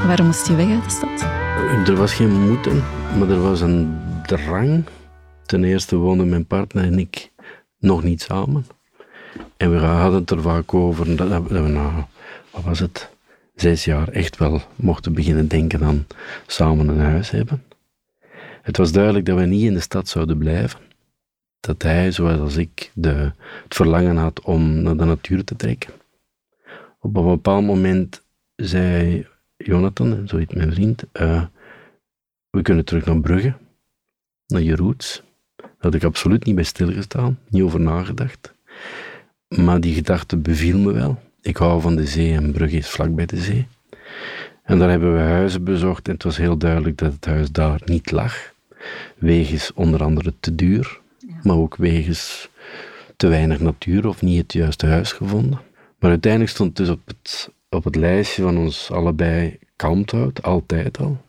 [0.08, 1.22] Waarom moest je weg uit de stad?
[1.88, 2.84] Er was geen moeten,
[3.18, 4.84] maar er was een drang.
[5.50, 7.32] Ten eerste woonden mijn partner en ik
[7.80, 8.66] nog niet samen.
[9.58, 12.08] En we hadden het er vaak over dat we na,
[12.52, 13.10] wat was het,
[13.56, 16.08] zes jaar echt wel mochten beginnen denken aan
[16.48, 17.64] samen een huis hebben.
[18.62, 20.80] Het was duidelijk dat we niet in de stad zouden blijven.
[21.60, 23.32] Dat hij, zoals als ik, de,
[23.64, 25.94] het verlangen had om naar de natuur te trekken.
[27.00, 28.24] Op een bepaald moment
[28.56, 31.46] zei Jonathan, zo heet mijn vriend, eh,
[32.50, 33.54] we kunnen terug naar Brugge,
[34.48, 35.28] naar je roots.
[35.80, 38.54] Daar had ik absoluut niet bij stilgestaan, niet over nagedacht.
[39.48, 41.22] Maar die gedachte beviel me wel.
[41.42, 43.68] Ik hou van de zee en Brugge is vlakbij de zee.
[44.64, 47.82] En daar hebben we huizen bezocht en het was heel duidelijk dat het huis daar
[47.86, 48.54] niet lag.
[49.18, 51.00] Wegens onder andere te duur,
[51.44, 52.50] maar ook wegens
[53.16, 55.60] te weinig natuur of niet het juiste huis gevonden.
[56.00, 61.22] Maar uiteindelijk stond dus op het, op het lijstje van ons allebei Kalmthout, altijd al.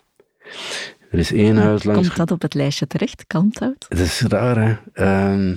[1.11, 2.07] Er is één huis langs...
[2.07, 3.87] Komt dat op het lijstje terecht, Kalmthout?
[3.89, 4.77] Het is raar, hè.
[4.93, 5.55] Ehm,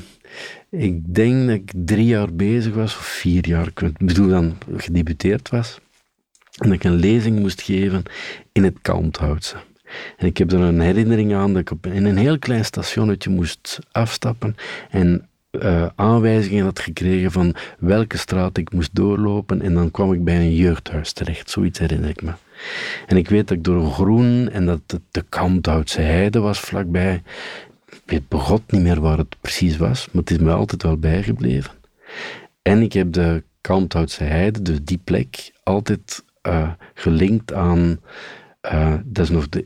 [0.70, 5.50] ik denk dat ik drie jaar bezig was, of vier jaar, ik bedoel dan gedebuteerd
[5.50, 5.80] was.
[6.58, 8.04] En dat ik een lezing moest geven
[8.52, 9.56] in het Kalmthoutse.
[10.18, 13.30] En ik heb er een herinnering aan dat ik op, in een heel klein stationnetje
[13.30, 14.56] moest afstappen
[14.89, 20.24] en uh, aanwijzingen had gekregen van welke straat ik moest doorlopen en dan kwam ik
[20.24, 21.50] bij een jeugdhuis terecht.
[21.50, 22.32] Zoiets herinner ik me.
[23.08, 27.21] En ik weet dat ik door groen en dat het de Kalmthoutse heide was vlakbij.
[27.89, 30.97] Ik weet begot niet meer waar het precies was, maar het is me altijd wel
[30.97, 31.71] bijgebleven.
[32.62, 37.99] En ik heb de Kalmthoutse heide, dus die plek, altijd uh, gelinkt aan,
[38.71, 39.65] uh, dat is nog de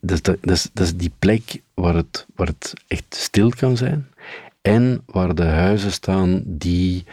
[0.00, 3.76] dat is, dat, is, dat is die plek waar het, waar het echt stil kan
[3.76, 4.08] zijn
[4.62, 7.04] en waar de huizen staan die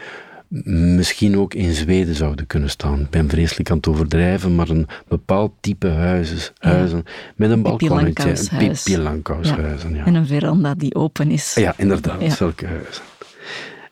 [0.48, 3.00] misschien ook in Zweden zouden kunnen staan.
[3.00, 7.04] Ik ben vreselijk aan het overdrijven, maar een bepaald type huizen, huizen
[7.36, 8.58] met een balkonnetje.
[8.58, 9.94] Pippi Lankhuishuizen.
[9.94, 10.04] Ja.
[10.04, 11.54] En een veranda die open is.
[11.54, 12.30] Ja, inderdaad, ja.
[12.30, 13.02] zulke huizen.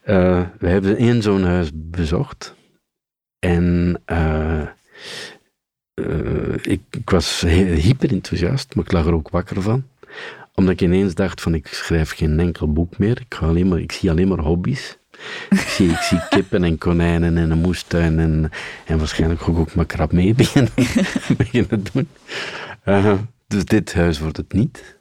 [0.06, 2.54] Uh, we hebben één zo'n huis bezocht.
[3.38, 4.62] En uh,
[5.94, 9.84] uh, ik, ik, was hyper enthousiast, maar ik lag er ook wakker van.
[10.54, 13.20] Omdat ik ineens dacht van ik schrijf geen enkel boek meer.
[13.20, 14.98] Ik, ga alleen maar, ik zie alleen maar hobby's.
[15.48, 18.50] Ik, zie, zie kippen en konijnen en een moestuin en,
[18.84, 20.72] en waarschijnlijk ik ook maar krap mee beginnen,
[21.36, 22.08] beginnen doen.
[22.84, 23.12] Uh,
[23.46, 24.98] dus dit huis wordt het niet.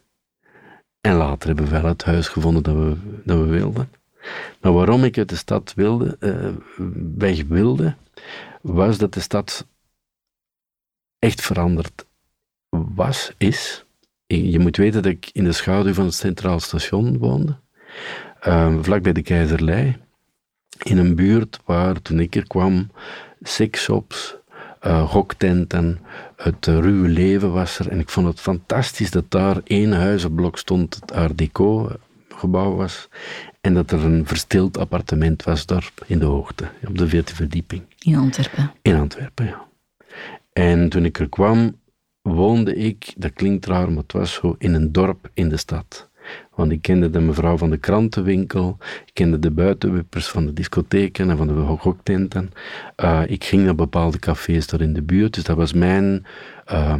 [1.00, 3.90] En later hebben we wel het huis gevonden dat we, dat we wilden.
[4.60, 6.48] Maar waarom ik uit de stad wilde, uh,
[7.16, 7.94] weg wilde,
[8.60, 9.66] was dat de stad
[11.18, 12.06] echt veranderd
[12.68, 13.84] was, is.
[14.26, 17.56] Je moet weten dat ik in de schaduw van het Centraal Station woonde,
[18.46, 19.96] uh, vlak bij de Keizerlei,
[20.82, 22.90] in een buurt waar toen ik er kwam,
[23.42, 24.36] sexshops,
[24.86, 25.98] uh, hoktenten,
[26.36, 27.88] het uh, ruwe leven was er.
[27.88, 31.90] En ik vond het fantastisch dat daar één huizenblok stond, het Art Deco
[32.28, 33.08] gebouw was,
[33.60, 37.82] en dat er een verstild appartement was daar in de hoogte, op de vierde verdieping.
[37.98, 38.72] In Antwerpen?
[38.82, 39.64] In Antwerpen, ja.
[40.52, 41.80] En toen ik er kwam,
[42.22, 46.05] woonde ik, dat klinkt raar, maar het was zo, in een dorp in de stad.
[46.56, 51.30] Want ik kende de mevrouw van de krantenwinkel, ik kende de buitenwippers van de discotheken
[51.30, 52.50] en van de hoktenten.
[52.96, 56.26] Uh, ik ging naar bepaalde cafés daar in de buurt, dus dat was mijn,
[56.72, 56.94] uh,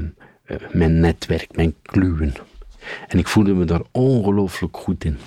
[0.73, 2.35] mijn netwerk, mijn kluwen.
[3.09, 5.19] En ik voelde me daar ongelooflijk goed in.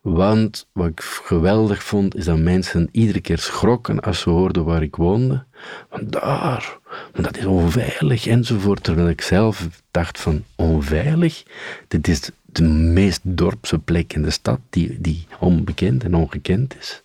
[0.00, 4.82] Want wat ik geweldig vond, is dat mensen iedere keer schrokken als ze hoorden waar
[4.82, 5.44] ik woonde.
[5.88, 6.78] Want daar,
[7.12, 8.82] dat is onveilig enzovoort.
[8.82, 11.42] Terwijl ik zelf dacht van onveilig,
[11.88, 17.02] dit is de meest dorpse plek in de stad die, die onbekend en ongekend is.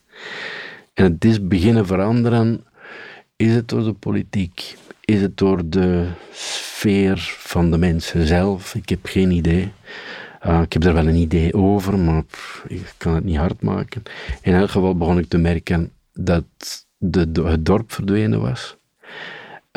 [0.93, 2.65] En het is beginnen veranderen.
[3.35, 4.75] Is het door de politiek?
[5.01, 8.75] Is het door de sfeer van de mensen zelf?
[8.75, 9.71] Ik heb geen idee.
[10.45, 12.23] Uh, ik heb er wel een idee over, maar
[12.67, 14.03] ik kan het niet hard maken.
[14.41, 18.77] In elk geval begon ik te merken dat het dorp verdwenen was.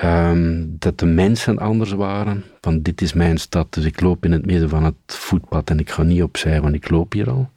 [0.04, 2.44] Um, dat de mensen anders waren.
[2.60, 5.78] Van dit is mijn stad, dus ik loop in het midden van het voetpad en
[5.78, 7.50] ik ga niet opzij, want ik loop hier al.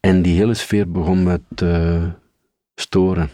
[0.00, 2.00] En die hele sfeer begon me te
[2.74, 3.30] storen.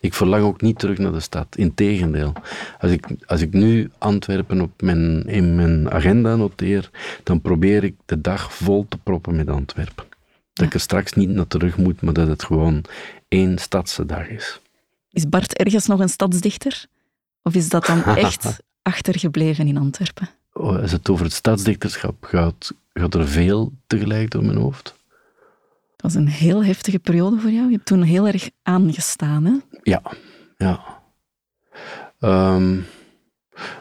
[0.00, 1.56] Ik verlang ook niet terug naar de stad.
[1.56, 2.32] Integendeel.
[2.78, 6.90] Als ik, als ik nu Antwerpen op mijn, in mijn agenda noteer,
[7.22, 10.04] dan probeer ik de dag vol te proppen met Antwerpen.
[10.52, 12.84] Dat ik er straks niet naar terug moet, maar dat het gewoon
[13.34, 14.60] één stadse dag is.
[15.10, 16.86] Is Bart ergens nog een stadsdichter?
[17.42, 20.28] Of is dat dan echt achtergebleven in Antwerpen?
[20.52, 24.84] Oh, als het over het stadsdichterschap gaat, gaat er veel tegelijk door mijn hoofd.
[25.96, 27.66] Dat was een heel heftige periode voor jou.
[27.66, 29.54] Je hebt toen heel erg aangestaan, hè?
[29.82, 30.02] Ja,
[30.56, 31.02] ja.
[32.20, 32.80] Ehm,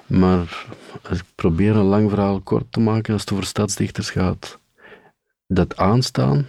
[0.06, 0.66] maar
[1.10, 4.60] als ik probeer een lang verhaal kort te maken als het over stadsdichters gaat,
[5.48, 6.48] dat aanstaan,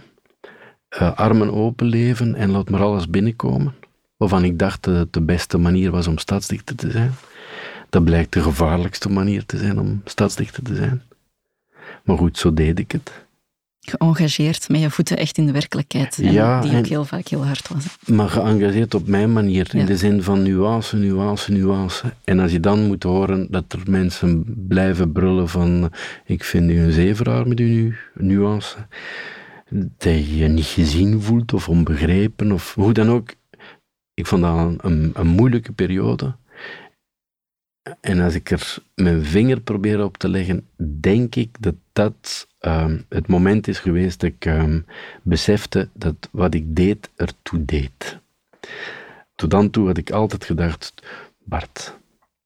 [1.01, 3.73] uh, armen open leven en laat maar alles binnenkomen,
[4.17, 7.13] waarvan ik dacht dat het de beste manier was om stadsdichter te zijn,
[7.89, 11.01] dat blijkt de gevaarlijkste manier te zijn om stadsdichter te zijn.
[12.03, 13.25] Maar goed, zo deed ik het
[13.85, 16.17] geëngageerd met je voeten echt in de werkelijkheid.
[16.21, 17.85] ja, die ook heel vaak heel hard was.
[18.05, 22.13] Maar geëngageerd op mijn manier, in de zin van nuance, nuance, nuance.
[22.23, 25.91] En als je dan moet horen dat er mensen blijven brullen van
[26.25, 28.75] ik vind u een zeveraar met uw nuance,
[29.69, 33.33] dat je niet gezien voelt of onbegrepen of hoe dan ook.
[34.13, 36.35] Ik vond dat een, een, moeilijke periode.
[38.01, 40.67] En als ik er mijn vinger probeer op te leggen,
[40.99, 44.85] denk ik dat dat um, het moment is geweest dat ik um,
[45.21, 48.19] besefte dat wat ik deed ertoe deed.
[49.35, 50.93] Tot dan toe had ik altijd gedacht,
[51.43, 51.97] Bart,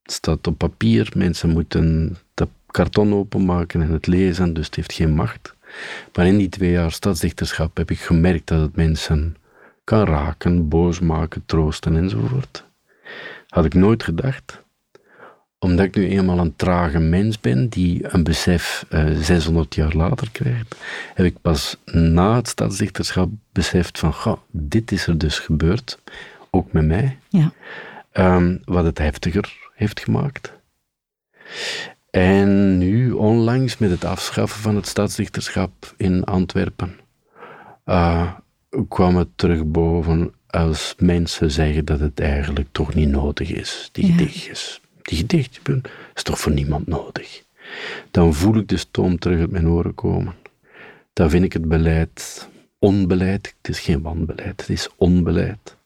[0.02, 4.94] het staat op papier, mensen moeten dat karton openmaken en het lezen, dus het heeft
[4.94, 5.58] geen macht.
[6.14, 9.36] Maar in die twee jaar stadsdichterschap heb ik gemerkt dat het mensen
[9.84, 12.66] kan raken, boos maken, troosten enzovoort.
[13.48, 14.62] Had ik nooit gedacht
[15.60, 19.94] omdat ik nu eenmaal een trage mens ben die een besef uh, eh, 600 jaar
[19.94, 20.76] later krijgt,
[21.14, 26.00] heb ik pas na het stadsdichterschap beseft van, goh, dit is er dus gebeurd,
[26.50, 27.52] ook met mij, ja.
[28.14, 30.58] um, wat het heftiger heeft gemaakt.
[32.12, 36.96] En nu, onlangs, met het afschaffen van het stadsdichterschap in Antwerpen,
[37.86, 38.32] uh,
[38.88, 44.06] kwam het terug boven als mensen zeggen dat het eigenlijk toch niet nodig is, die
[44.08, 44.12] ja.
[44.12, 44.82] gedichtjes.
[45.02, 45.82] Die gedichtjes
[46.16, 47.44] is toch voor niemand nodig.
[48.12, 50.36] Dan voel ik de stoom terug uit mijn oren komen.
[51.14, 53.56] Dan vind ik het beleid onbeleid.
[53.58, 55.78] Het is geen wanbeleid, het is onbeleid.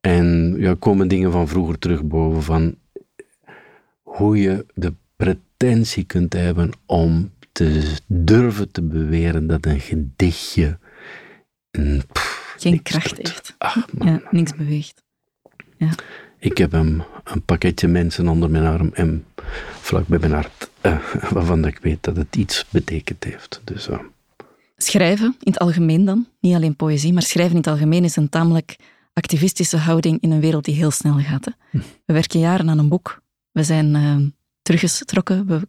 [0.00, 2.74] En ja, komen dingen van vroeger terug boven van
[4.10, 10.78] hoe je de pretentie kunt hebben om te durven te beweren dat een gedichtje
[12.56, 13.56] geen kracht heeft.
[13.98, 15.02] ja, niks beweegt.
[15.76, 15.90] Ja.
[16.38, 19.24] Ik heb een, een pakketje mensen onder mijn arm en
[19.80, 20.98] vlak bij mijn hart, uh,
[21.34, 23.60] waarvan ik weet dat het iets betekend heeft.
[23.64, 23.98] Dus, uh.
[24.76, 28.28] Schrijven, in het algemeen dan, niet alleen poëzie, maar schrijven in het algemeen is een
[28.28, 28.76] tamelijk
[29.12, 31.44] activistische houding in een wereld die heel snel gaat.
[31.44, 31.50] Hè.
[31.70, 31.78] Hm.
[32.04, 33.22] We werken jaren aan een boek.
[33.52, 34.16] We zijn uh,
[34.62, 35.46] teruggetrokken.
[35.46, 35.68] We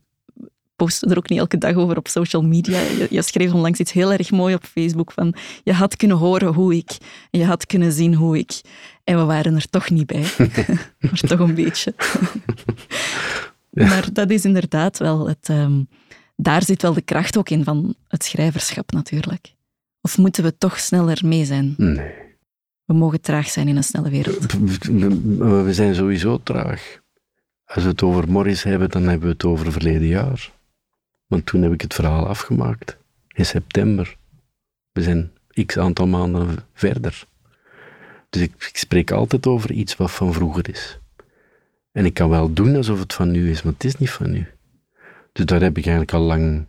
[0.75, 2.79] posten er ook niet elke dag over op social media.
[2.79, 6.53] Je, je, schreef onlangs iets heel erg mooi op Facebook van je had kunnen horen
[6.53, 6.97] hoe ik,
[7.31, 8.61] en je had kunnen zien hoe ik.
[9.03, 10.25] En we waren er toch niet bij.
[10.99, 11.93] maar toch een beetje.
[13.71, 15.49] Maar dat is inderdaad wel het...
[15.49, 15.87] Um,
[16.35, 19.55] daar zit wel de kracht ook in van het schrijverschap natuurlijk.
[20.01, 21.73] Of moeten we toch sneller mee zijn?
[21.77, 22.11] Nee.
[22.85, 24.53] We mogen traag zijn in een snelle wereld.
[25.63, 27.00] We zijn sowieso traag.
[27.73, 30.51] Als we het over Morris hebben, dan hebben we het over verleden jaar.
[31.27, 32.97] Want toen heb ik het verhaal afgemaakt.
[33.33, 34.17] In september.
[34.91, 35.31] We zijn
[35.65, 37.23] x aantal maanden verder.
[38.29, 40.99] Dus ik, ik, spreek altijd over iets wat van vroeger is.
[41.91, 44.31] En ik kan wel doen alsof het van nu is, maar het is niet van
[44.31, 44.47] nu.
[45.31, 46.65] Dus daar heb ik eigenlijk al lang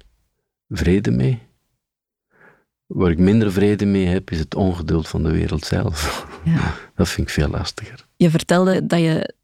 [0.69, 1.39] vrede mee.
[2.87, 6.27] Waar ik minder vrede mee heb, is het ongeduld van de wereld zelf.
[6.45, 6.75] Ja.
[6.97, 8.07] Dat vind ik veel lastiger.
[8.17, 9.35] Je vertelde dat, je,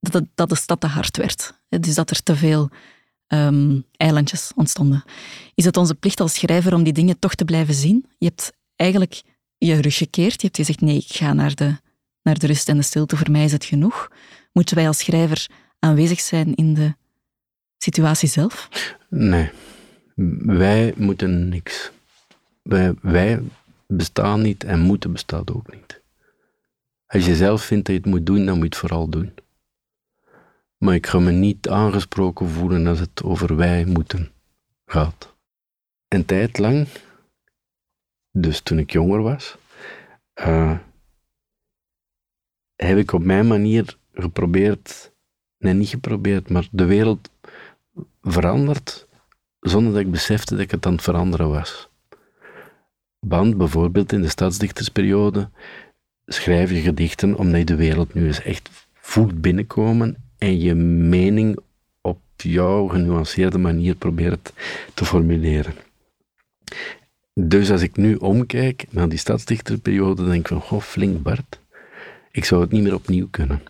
[0.00, 1.54] dat, dat de stad te hard werd.
[1.68, 2.70] Dus dat er te veel
[3.28, 5.04] um, eilandjes ontstonden.
[5.54, 8.06] Is het onze plicht als schrijver om die dingen toch te blijven zien?
[8.18, 9.22] Je hebt eigenlijk
[9.56, 10.40] je rug gekeerd.
[10.40, 11.76] Je hebt gezegd, nee, ik ga naar de,
[12.22, 13.16] naar de rust en de stilte.
[13.16, 14.10] Voor mij is het genoeg.
[14.52, 15.46] Moeten wij als schrijver
[15.78, 16.94] aanwezig zijn in de
[17.78, 18.68] situatie zelf?
[19.08, 19.50] Nee.
[20.44, 21.90] Wij moeten niks.
[22.62, 23.42] Wij, wij
[23.86, 26.00] bestaan niet en moeten bestaan ook niet.
[27.06, 29.32] Als je zelf vindt dat je het moet doen, dan moet je het vooral doen.
[30.78, 34.32] Maar ik ga me niet aangesproken voelen als het over wij moeten
[34.86, 35.36] gaat.
[36.08, 36.88] Een tijd lang,
[38.30, 39.56] dus toen ik jonger was,
[40.40, 40.78] uh,
[42.76, 45.12] heb ik op mijn manier geprobeerd,
[45.58, 47.30] nee niet geprobeerd, maar de wereld
[48.22, 49.08] veranderd
[49.60, 51.88] zonder dat ik besefte dat ik het aan het veranderen was.
[53.18, 55.50] Want bijvoorbeeld in de stadsdichtersperiode
[56.26, 61.58] schrijf je gedichten omdat je de wereld nu eens echt voelt binnenkomen en je mening
[62.00, 64.52] op jouw genuanceerde manier probeert
[64.94, 65.74] te formuleren.
[67.34, 71.60] Dus als ik nu omkijk naar die stadsdichterperiode, denk ik van, goh, flink Bart,
[72.30, 73.62] ik zou het niet meer opnieuw kunnen.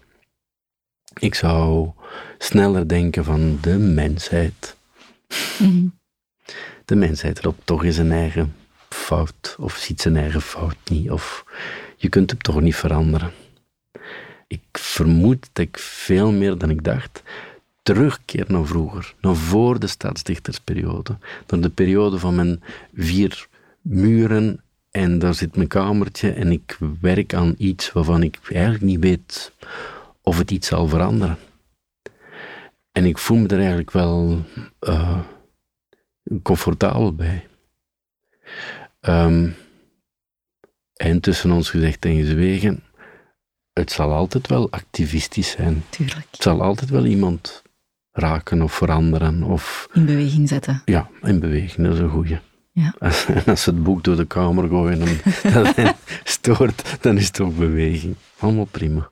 [1.18, 1.90] Ik zou
[2.38, 4.76] sneller denken van de mensheid.
[6.84, 8.54] De mensheid loopt toch in zijn eigen
[8.88, 11.44] fout, of ziet zijn eigen fout niet, of
[11.96, 13.32] je kunt het toch niet veranderen
[14.48, 17.22] ik vermoed dat ik veel meer dan ik dacht
[17.82, 22.62] terugkeer naar vroeger, naar voor de stadsdichtersperiode, naar de periode van mijn
[22.94, 23.48] vier
[23.80, 29.00] muren en daar zit mijn kamertje en ik werk aan iets waarvan ik eigenlijk niet
[29.00, 29.52] weet
[30.22, 31.38] of het iets zal veranderen.
[32.92, 34.44] En ik voel me er eigenlijk wel
[34.80, 35.20] uh,
[36.42, 37.46] comfortabel bij.
[39.00, 39.54] Um,
[40.94, 42.82] en tussen ons gezegd en gezwegen,
[43.78, 45.84] het zal altijd wel activistisch zijn.
[45.90, 46.26] Tuurlijk.
[46.30, 47.62] Het zal altijd wel iemand
[48.12, 49.42] raken of veranderen.
[49.42, 50.82] Of, in beweging zetten.
[50.84, 52.38] Ja, in beweging, dat is een goeie.
[52.72, 52.94] Ja.
[53.08, 55.20] Als, als ze het boek door de kamer gooien en
[55.74, 58.14] dat stoort, dan is het ook beweging.
[58.38, 59.10] Allemaal prima.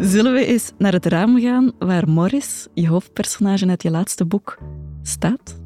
[0.00, 4.58] Zullen we eens naar het raam gaan waar Morris, je hoofdpersonage uit je laatste boek,
[5.02, 5.65] staat?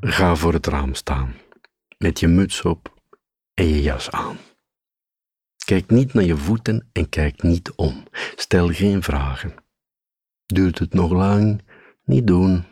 [0.00, 1.34] Ga voor het raam staan,
[1.98, 2.94] met je muts op
[3.54, 4.36] en je jas aan.
[5.64, 8.04] Kijk niet naar je voeten en kijk niet om.
[8.34, 9.54] Stel geen vragen.
[10.46, 11.62] Duurt het nog lang?
[12.04, 12.64] Niet doen,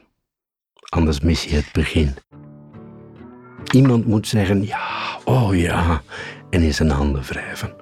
[0.89, 2.14] anders mis je het begin.
[3.72, 6.03] Iemand moet zeggen ja, oh ja,
[6.51, 7.75] en in zijn handen wrijven.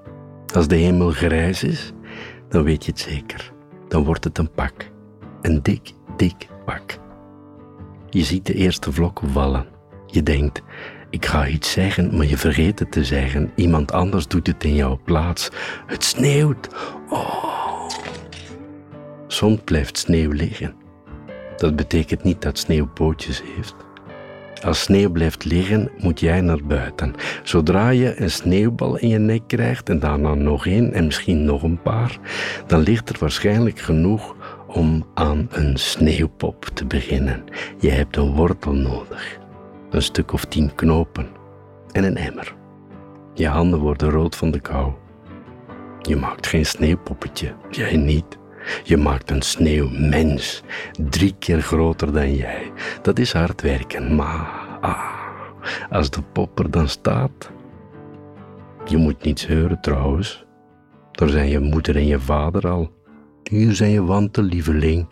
[0.54, 1.92] Als de hemel grijs is,
[2.48, 3.52] dan weet je het zeker.
[3.88, 4.90] Dan wordt het een pak.
[5.40, 7.01] Een dik, dik pak.
[8.12, 9.66] Je ziet de eerste vlokken vallen.
[10.06, 10.62] Je denkt,
[11.10, 13.52] ik ga iets zeggen, maar je vergeet het te zeggen.
[13.54, 15.50] Iemand anders doet het in jouw plaats.
[15.86, 16.68] Het sneeuwt.
[17.08, 17.88] Oh.
[19.26, 20.74] Soms blijft sneeuw liggen.
[21.56, 23.74] Dat betekent niet dat sneeuw pootjes heeft.
[24.64, 27.14] Als sneeuw blijft liggen, moet jij naar buiten.
[27.42, 31.62] Zodra je een sneeuwbal in je nek krijgt en daarna nog één en misschien nog
[31.62, 32.18] een paar,
[32.66, 34.36] dan ligt er waarschijnlijk genoeg
[34.72, 37.44] om aan een sneeuwpop te beginnen.
[37.78, 39.38] Je hebt een wortel nodig,
[39.90, 41.28] een stuk of tien knopen
[41.92, 42.54] en een emmer.
[43.34, 44.92] Je handen worden rood van de kou.
[46.00, 48.38] Je maakt geen sneeuwpoppetje, jij niet.
[48.84, 50.62] Je maakt een sneeuwmens,
[51.10, 52.72] drie keer groter dan jij.
[53.02, 55.10] Dat is hard werken, maar ah,
[55.90, 57.50] als de pop er dan staat.
[58.84, 60.44] Je moet niets heuren trouwens.
[61.12, 63.01] Daar zijn je moeder en je vader al.
[63.42, 65.06] Hier zijn je wanten, lieveling.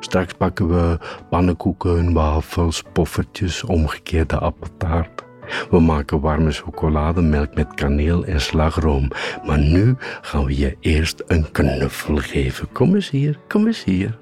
[0.00, 0.98] Straks pakken we
[1.30, 5.24] pannenkoeken, wafels, poffertjes, omgekeerde appeltaart.
[5.70, 9.10] We maken warme chocolademelk met kaneel en slagroom.
[9.46, 12.72] Maar nu gaan we je eerst een knuffel geven.
[12.72, 14.18] Kom eens hier, kom eens hier.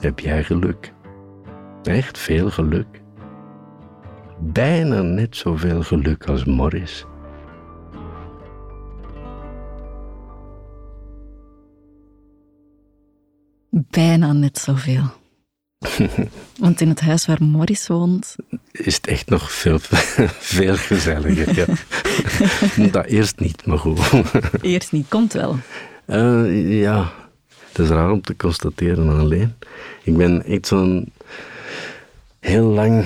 [0.00, 0.92] Heb jij geluk?
[1.82, 3.02] Echt veel geluk.
[4.38, 7.06] Bijna net zoveel geluk als Morris.
[13.76, 15.02] Bijna net zoveel.
[16.58, 18.36] Want in het huis waar Morris woont.
[18.70, 19.78] Is het echt nog veel,
[20.54, 21.56] veel gezelliger.
[21.56, 21.66] Ja.
[22.90, 24.00] dat eerst niet, maar goed.
[24.60, 25.56] Eerst niet, komt wel.
[26.06, 27.12] Uh, ja,
[27.68, 29.54] het is raar om te constateren alleen.
[30.02, 31.12] Ik ben echt zo'n
[32.40, 33.04] heel lang,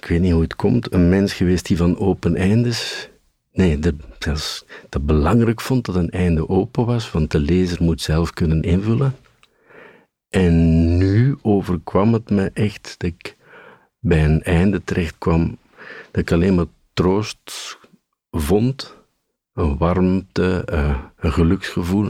[0.00, 3.08] ik weet niet hoe het komt, een mens geweest die van open eindes.
[3.52, 3.78] Nee,
[4.18, 8.62] zelfs, dat belangrijk vond dat een einde open was, want de lezer moet zelf kunnen
[8.62, 9.14] invullen.
[10.28, 13.36] En nu overkwam het me echt dat ik
[14.00, 15.58] bij een einde terecht kwam,
[16.10, 17.78] dat ik alleen maar troost
[18.30, 18.96] vond,
[19.52, 22.08] een warmte, uh, een geluksgevoel.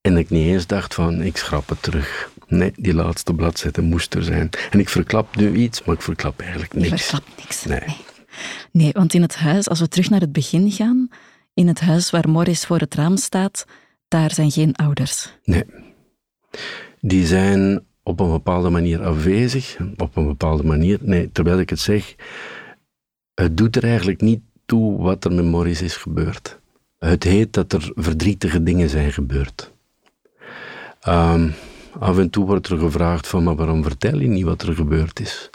[0.00, 2.30] En ik niet eens dacht van, ik schrap het terug.
[2.46, 4.50] Nee, die laatste bladzijde moest er zijn.
[4.70, 6.88] En ik verklap nu iets, maar ik verklap eigenlijk niks.
[6.88, 7.64] Je verklapt niks.
[7.64, 7.80] Nee.
[7.80, 7.96] nee.
[8.72, 8.92] nee.
[8.92, 11.08] want in het huis, als we terug naar het begin gaan,
[11.54, 13.64] in het huis waar Morris voor het raam staat,
[14.08, 15.32] daar zijn geen ouders.
[15.44, 15.64] Nee
[17.00, 19.76] die zijn op een bepaalde manier afwezig.
[19.96, 22.14] Op een bepaalde manier, nee, terwijl ik het zeg,
[23.34, 26.58] het doet er eigenlijk niet toe wat er met Morris is gebeurd.
[26.98, 29.72] Het heet dat er verdrietige dingen zijn gebeurd.
[31.08, 31.52] Um,
[31.98, 35.20] af en toe wordt er gevraagd van, maar waarom vertel je niet wat er gebeurd
[35.20, 35.50] is?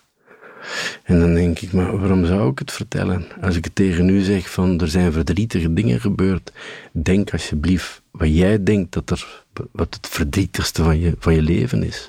[1.03, 3.25] En dan denk ik, maar waarom zou ik het vertellen?
[3.41, 6.51] Als ik het tegen u zeg van, er zijn verdrietige dingen gebeurd,
[6.91, 11.83] denk alsjeblieft wat jij denkt dat er, wat het verdrietigste van je, van je leven
[11.83, 12.07] is.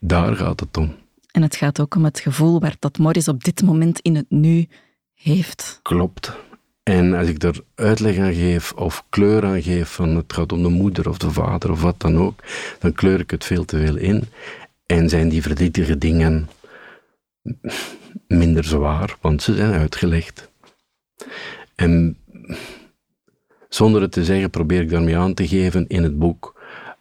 [0.00, 0.94] Daar gaat het om.
[1.30, 4.30] En het gaat ook om het gevoel waar dat Morris op dit moment in het
[4.30, 4.68] nu
[5.14, 5.80] heeft.
[5.82, 6.36] Klopt.
[6.82, 10.62] En als ik er uitleg aan geef of kleur aan geef van het gaat om
[10.62, 12.42] de moeder of de vader of wat dan ook,
[12.78, 14.24] dan kleur ik het veel te veel in.
[14.86, 16.48] En zijn die verdrietige dingen
[18.28, 20.50] minder zwaar, want ze zijn uitgelegd.
[21.74, 22.16] En
[23.68, 26.57] zonder het te zeggen probeer ik daarmee aan te geven in het boek.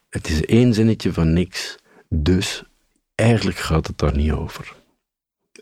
[0.10, 1.76] Het is één zinnetje van niks,
[2.10, 2.64] dus
[3.16, 4.76] eigenlijk gaat het daar niet over.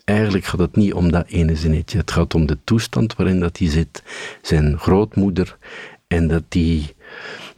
[0.04, 1.98] Eigenlijk gaat het niet om dat ene zinnetje.
[1.98, 4.02] Het gaat om de toestand waarin dat hij zit,
[4.42, 5.56] zijn grootmoeder,
[6.06, 6.94] en dat hij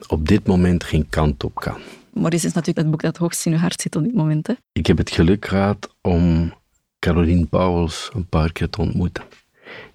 [0.07, 1.81] op dit moment geen kant op kan.
[2.13, 4.47] Maurice is natuurlijk het boek dat hoogst in uw hart zit op dit moment.
[4.47, 4.55] Hè?
[4.73, 6.55] Ik heb het geluk gehad om
[6.99, 9.25] Caroline Pauwels een paar keer te ontmoeten.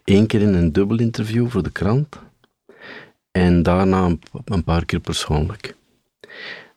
[0.03, 2.19] Eén keer in een dubbel interview voor de krant
[3.31, 4.15] en daarna
[4.45, 5.75] een, paar keer persoonlijk.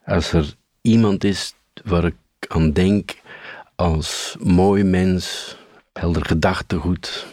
[0.07, 1.55] Als er iemand is
[1.85, 2.15] waar ik
[2.49, 3.15] aan denk
[3.75, 5.57] als mooi mens,
[5.93, 7.27] helder gedachtegoed,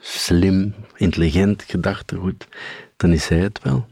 [0.00, 2.48] slim, intelligent gedachtegoed,
[2.96, 3.86] dan is zij het wel.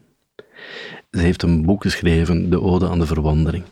[1.10, 3.64] Ze heeft een boek geschreven, De Ode aan de Verwondering.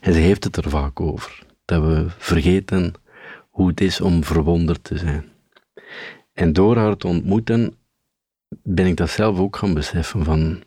[0.00, 1.42] En ze heeft het er vaak over.
[1.64, 2.92] Dat we vergeten
[3.50, 5.24] hoe het is om verwonderd te zijn.
[6.32, 7.76] En door haar te ontmoeten
[8.48, 10.62] ben ik dat zelf ook gaan beseffen van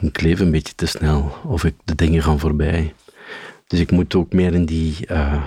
[0.00, 2.94] ik leef een beetje te snel of ik, de dingen gaan voorbij.
[3.66, 5.44] Dus ik moet ook meer in die uh,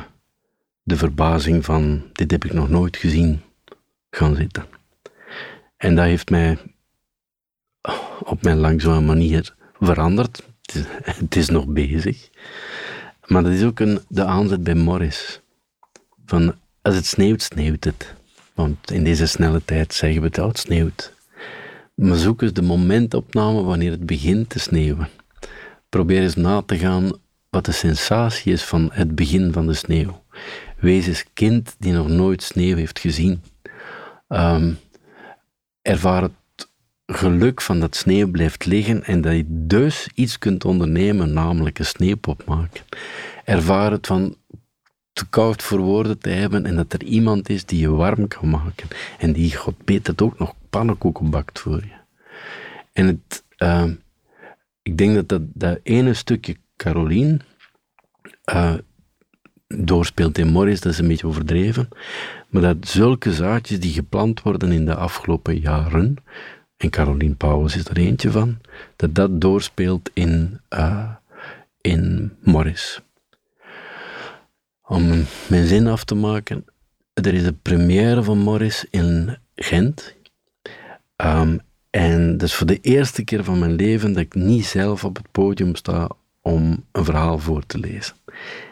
[0.83, 3.41] de verbazing van dit heb ik nog nooit gezien
[4.09, 4.65] gaan zitten.
[5.77, 6.57] En dat heeft mij
[8.19, 10.43] op mijn langzame manier veranderd.
[10.61, 10.83] Het is,
[11.19, 12.29] het is nog bezig.
[13.25, 15.41] Maar dat is ook een, de aanzet bij Morris.
[16.25, 18.13] Van als het sneeuwt, sneeuwt het.
[18.53, 21.13] Want in deze snelle tijd zeggen we het, oh, het sneeuwt.
[21.95, 25.09] Maar zoek eens de momentopname wanneer het begint te sneeuwen.
[25.89, 27.11] Probeer eens na te gaan
[27.49, 30.23] wat de sensatie is van het begin van de sneeuw.
[30.79, 33.41] Wees eens kind die nog nooit sneeuw heeft gezien.
[34.27, 34.77] Um,
[35.81, 36.31] ervaar het
[37.05, 41.85] geluk van dat sneeuw blijft liggen en dat je dus iets kunt ondernemen, namelijk een
[41.85, 42.83] sneeuwpop maken.
[43.43, 44.35] Ervaar het van
[45.13, 48.49] te koud voor woorden te hebben en dat er iemand is die je warm kan
[48.49, 48.87] maken
[49.19, 51.93] en die, god weet het, ook nog pannenkoeken bakt voor je.
[52.93, 53.91] En het, uh,
[54.81, 57.39] ik denk dat dat, dat ene stukje Caroline
[58.53, 58.73] uh,
[59.67, 61.89] doorspeelt in Morris, dat is een beetje overdreven,
[62.49, 66.15] maar dat zulke zaadjes die geplant worden in de afgelopen jaren,
[66.77, 68.57] en Caroline Pauwels is er eentje van,
[68.95, 71.09] dat dat doorspeelt in, uh,
[71.81, 73.01] in Morris.
[74.81, 76.65] Om mijn zin af te maken,
[77.13, 80.14] er is de première van Morris in Gent.
[81.23, 81.59] Um,
[81.89, 85.15] en dat is voor de eerste keer van mijn leven dat ik niet zelf op
[85.15, 86.09] het podium sta
[86.41, 88.15] om een verhaal voor te lezen.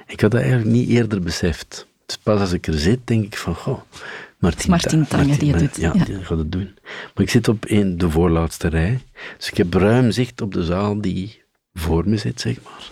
[0.08, 1.88] Ik had dat eigenlijk niet eerder beseft.
[2.06, 3.82] Dus pas als ik er zit, denk ik van, goh,
[4.38, 5.76] Martin, Martin Tange die het doet.
[5.76, 6.74] Ja, die gaat het doen.
[6.84, 9.00] Maar ik zit op een, de voorlaatste rij,
[9.38, 11.42] dus ik heb ruim zicht op de zaal die
[11.74, 12.92] voor me zit, zeg maar.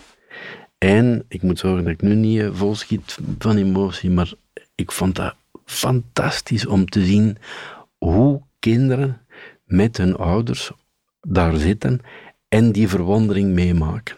[0.78, 4.32] En ik moet zorgen dat ik nu niet vol schiet van emotie, maar
[4.74, 5.34] ik vond dat
[5.64, 7.38] fantastisch om te zien
[7.98, 9.20] hoe kinderen
[9.72, 10.70] met hun ouders
[11.20, 12.00] daar zitten
[12.48, 14.16] en die verwondering meemaken.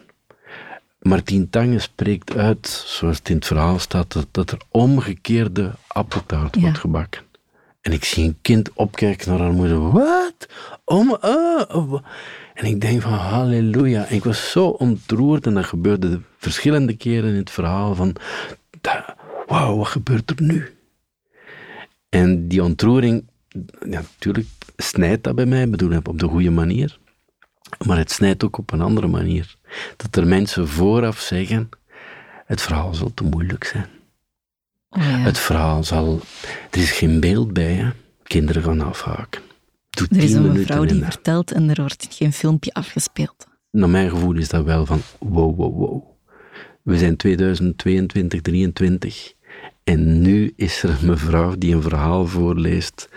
[0.99, 6.77] Martien Tange spreekt uit, zoals het in het verhaal staat, dat, er omgekeerde appeltaart wordt
[6.77, 7.21] gebakken.
[7.81, 9.91] En ik zie een kind opkijken naar haar moeder.
[9.91, 10.47] Wat?
[10.85, 11.93] Om, uh,
[12.53, 14.05] En ik denk van halleluja.
[14.05, 18.15] En ik was zo ontroerd en dat gebeurde verschillende keren in het verhaal van
[19.47, 20.75] wauw, wat gebeurt er nu?
[22.09, 23.27] En die ontroering,
[23.79, 26.99] ja, natuurlijk snijdt dat bij mij, bedoel op de goede manier.
[27.85, 29.55] Maar het snijdt ook op een andere manier.
[29.97, 31.69] Dat er mensen vooraf zeggen,
[32.45, 33.87] het verhaal zal te moeilijk zijn.
[34.89, 35.17] Oh ja.
[35.17, 36.19] Het verhaal zal...
[36.71, 37.89] Er is geen beeld bij, hè.
[38.23, 39.41] Kinderen gaan afhaken.
[39.89, 43.47] Doe er is een mevrouw die vertelt en er wordt geen filmpje afgespeeld.
[43.71, 46.03] Naar mijn gevoel is dat wel van wow, wow, wow.
[46.81, 49.33] We zijn 2022, 2023
[49.83, 53.09] en nu is er een mevrouw die een verhaal voorleest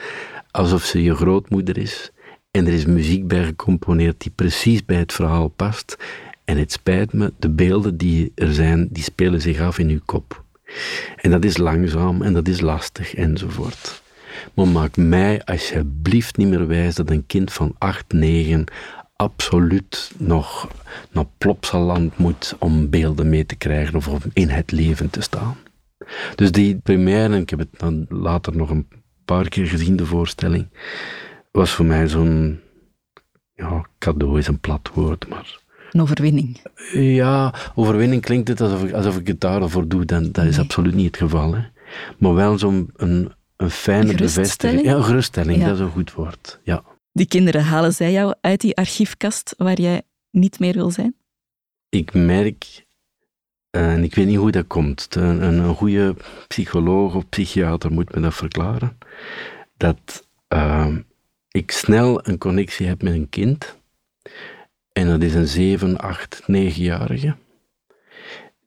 [0.59, 2.11] alsof ze je grootmoeder is
[2.51, 5.97] en er is muziek bij gecomponeerd die precies bij het verhaal past.
[6.45, 10.01] En het spijt me, de beelden die er zijn, die spelen zich af in uw
[10.05, 10.45] kop.
[11.17, 14.03] En dat is langzaam en dat is lastig enzovoort.
[14.55, 18.65] Maar maak mij alsjeblieft niet meer wijs dat een kind van 8, 9
[19.17, 20.69] absoluut nog
[21.11, 25.57] naar Plopsaland moet om beelden mee te krijgen of om in het leven te staan.
[26.35, 28.87] Dus die première, ik heb het dan later nog een
[29.35, 30.68] paar keer gezien, de voorstelling,
[31.53, 32.61] was voor mij zo'n
[33.55, 35.61] ja, cadeau is een plat woord, maar...
[35.93, 36.61] Een overwinning.
[36.93, 40.05] Ja, overwinning klinkt het alsof ik, alsof ik het daarvoor doe.
[40.05, 41.55] Dan, dat is absoluut niet het geval.
[41.55, 41.62] Hè.
[42.18, 44.83] Maar wel zo'n een, een fijne bevestiging.
[44.83, 46.61] Ja, geruststelling, dat is een goed woord.
[46.62, 46.83] Ja.
[47.12, 51.14] Die kinderen, halen zij jou uit die archiefkast waar jij niet meer wil zijn?
[51.89, 52.87] Ik merk,
[53.71, 56.14] en ik weet niet hoe dat komt, een, een goede
[56.49, 58.99] psycholoog of psychiater moet me dat verklaren,
[59.77, 60.97] dat uh,
[61.49, 63.79] ik snel een connectie heb met een kind.
[64.93, 67.37] En dat is een 7, 8, 9-jarige.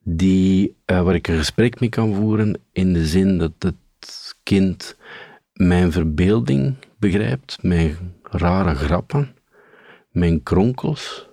[0.02, 4.96] Die, uh, waar ik een gesprek mee kan voeren in de zin dat het kind
[5.52, 9.36] mijn verbeelding begrijpt, mijn rare grappen,
[10.10, 11.28] mijn kronkels.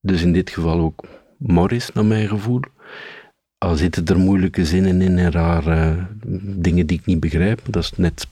[0.00, 1.04] Dus in dit geval ook
[1.38, 2.60] Morris, naar mijn gevoel.
[3.62, 6.06] Al zitten er moeilijke zinnen in en rare
[6.42, 7.60] dingen die ik niet begrijp.
[7.70, 8.26] Dat is net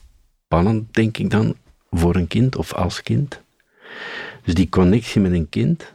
[0.45, 1.55] spannend, denk ik dan
[1.89, 3.41] voor een kind of als kind.
[4.43, 5.93] Dus die connectie met een kind,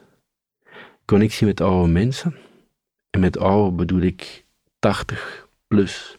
[1.05, 2.37] connectie met oude mensen,
[3.11, 4.45] en met oude bedoel ik
[4.79, 6.19] 80 plus,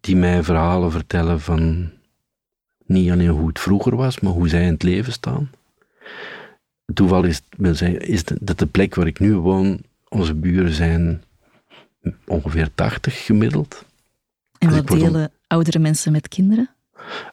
[0.00, 1.90] die mij verhalen vertellen van
[2.84, 5.50] niet alleen hoe het vroeger was, maar hoe zij in het leven staan.
[6.94, 7.42] Toeval is,
[7.98, 11.24] is dat de plek waar ik nu woon, onze buren zijn
[12.26, 13.84] ongeveer 80 gemiddeld.
[14.58, 16.70] En wat delen oudere mensen met kinderen?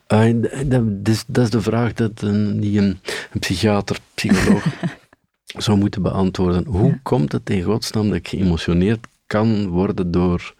[0.07, 2.99] Uh, dat, is, dat, is, de vraag dat een, die een,
[3.31, 4.65] een psychiater, psycholoog
[5.65, 6.65] zou moeten beantwoorden.
[6.65, 10.55] Hoe komt het in godsnaam dat ik geëmotioneerd kan worden door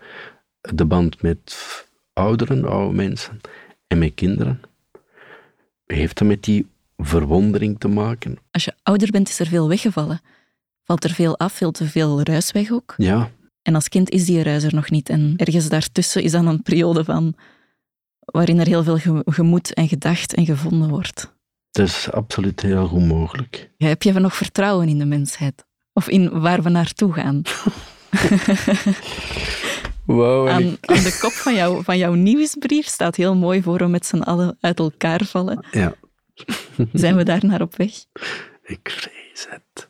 [0.62, 1.58] de band met
[2.14, 3.42] ouderen, oude mensen
[3.88, 4.62] en met kinderen?
[5.86, 8.38] Heeft dat met die verwondering te maken?
[8.52, 10.22] Als je ouder bent, is er veel weggevallen.
[10.84, 12.94] Valt er veel af, veel te veel ruis weg ook?
[12.98, 13.30] Ja.
[13.64, 15.10] En als kind is die ruis er nog niet.
[15.10, 17.36] En ergens daartussen is dan een periode van
[18.20, 21.34] waarin er heel veel gemoed en gedacht en gevonden wordt.
[21.72, 23.72] Dat is absoluut heel goed mogelijk.
[23.78, 25.66] Ja, heb je nog vertrouwen in de mensheid?
[25.94, 27.42] Of in waar we naartoe gaan?
[30.06, 33.88] wow, aan, aan, de kop van, jou, van jouw nieuwsbrief staat heel mooi voor we
[33.88, 35.66] met z'n allen uit elkaar vallen.
[35.72, 35.96] Ja.
[36.94, 37.92] Zijn we daar naar op weg?
[38.64, 39.90] Ik vrees het.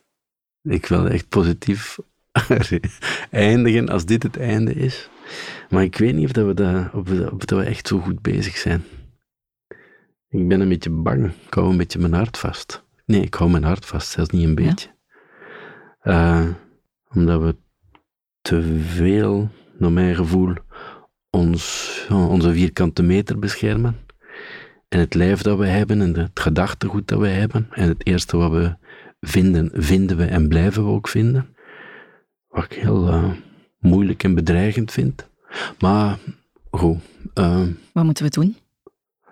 [0.62, 1.98] Ik wil echt positief
[3.30, 5.08] eindigen als dit het einde is.
[5.70, 8.22] Maar ik weet niet of, dat we, dat, of, of dat we echt zo goed
[8.22, 8.84] bezig zijn.
[10.28, 11.32] Ik ben een beetje bang.
[11.46, 12.84] Ik hou een beetje mijn hart vast.
[13.06, 14.88] Nee, ik hou mijn hart vast, zelfs niet een beetje.
[16.02, 16.48] Uh,
[17.12, 17.56] omdat we
[18.40, 20.54] te veel, naar mijn gevoel,
[21.30, 23.96] ons, onze vierkante meter beschermen.
[24.88, 27.66] En het lijf dat we hebben en het gedachtegoed dat we hebben.
[27.70, 28.76] En het eerste wat we
[29.20, 31.53] vinden, vinden we en blijven we ook vinden.
[32.54, 33.30] Wat ik heel uh,
[33.78, 35.28] moeilijk en bedreigend vind.
[35.78, 36.18] Maar
[36.70, 36.98] goed.
[37.34, 38.56] Uh, wat moeten we doen?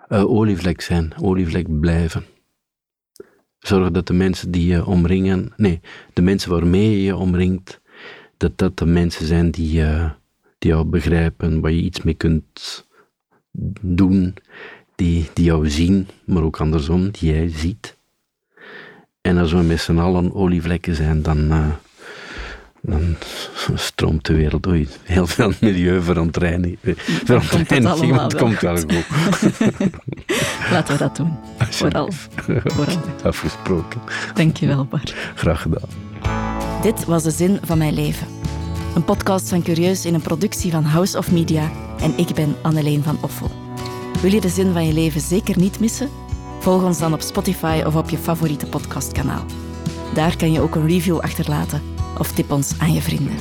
[0.09, 2.25] Uh, olievlek zijn, olievlek blijven.
[3.59, 5.79] Zorg dat de mensen die je omringen, nee,
[6.13, 7.81] de mensen waarmee je je omringt,
[8.37, 10.11] dat dat de mensen zijn die, uh,
[10.57, 12.85] die jou begrijpen, waar je iets mee kunt
[13.81, 14.33] doen,
[14.95, 17.97] die, die jou zien, maar ook andersom, die jij ziet.
[19.21, 21.73] En als we met z'n allen olievlekken zijn, dan, uh,
[22.85, 23.15] dan
[23.75, 24.79] stroomt de wereld door.
[25.03, 26.77] Heel veel milieuverontreiniging.
[27.25, 28.93] Verontreiniging, het komt wel goed.
[30.71, 31.37] Laten we dat doen.
[31.57, 32.09] Vooral.
[32.63, 33.01] Vooral.
[33.23, 34.01] Afgesproken.
[34.33, 35.15] Dankjewel, Bart.
[35.35, 35.89] Graag gedaan.
[36.81, 38.27] Dit was de zin van mijn leven.
[38.95, 43.03] Een podcast van Curieus in een productie van House of Media en ik ben Anneleen
[43.03, 43.51] van Offel.
[44.21, 46.09] Wil je de zin van je leven zeker niet missen?
[46.59, 49.45] Volg ons dan op Spotify of op je favoriete podcastkanaal.
[50.13, 53.35] Daar kan je ook een review achterlaten of tip ons aan je vrienden.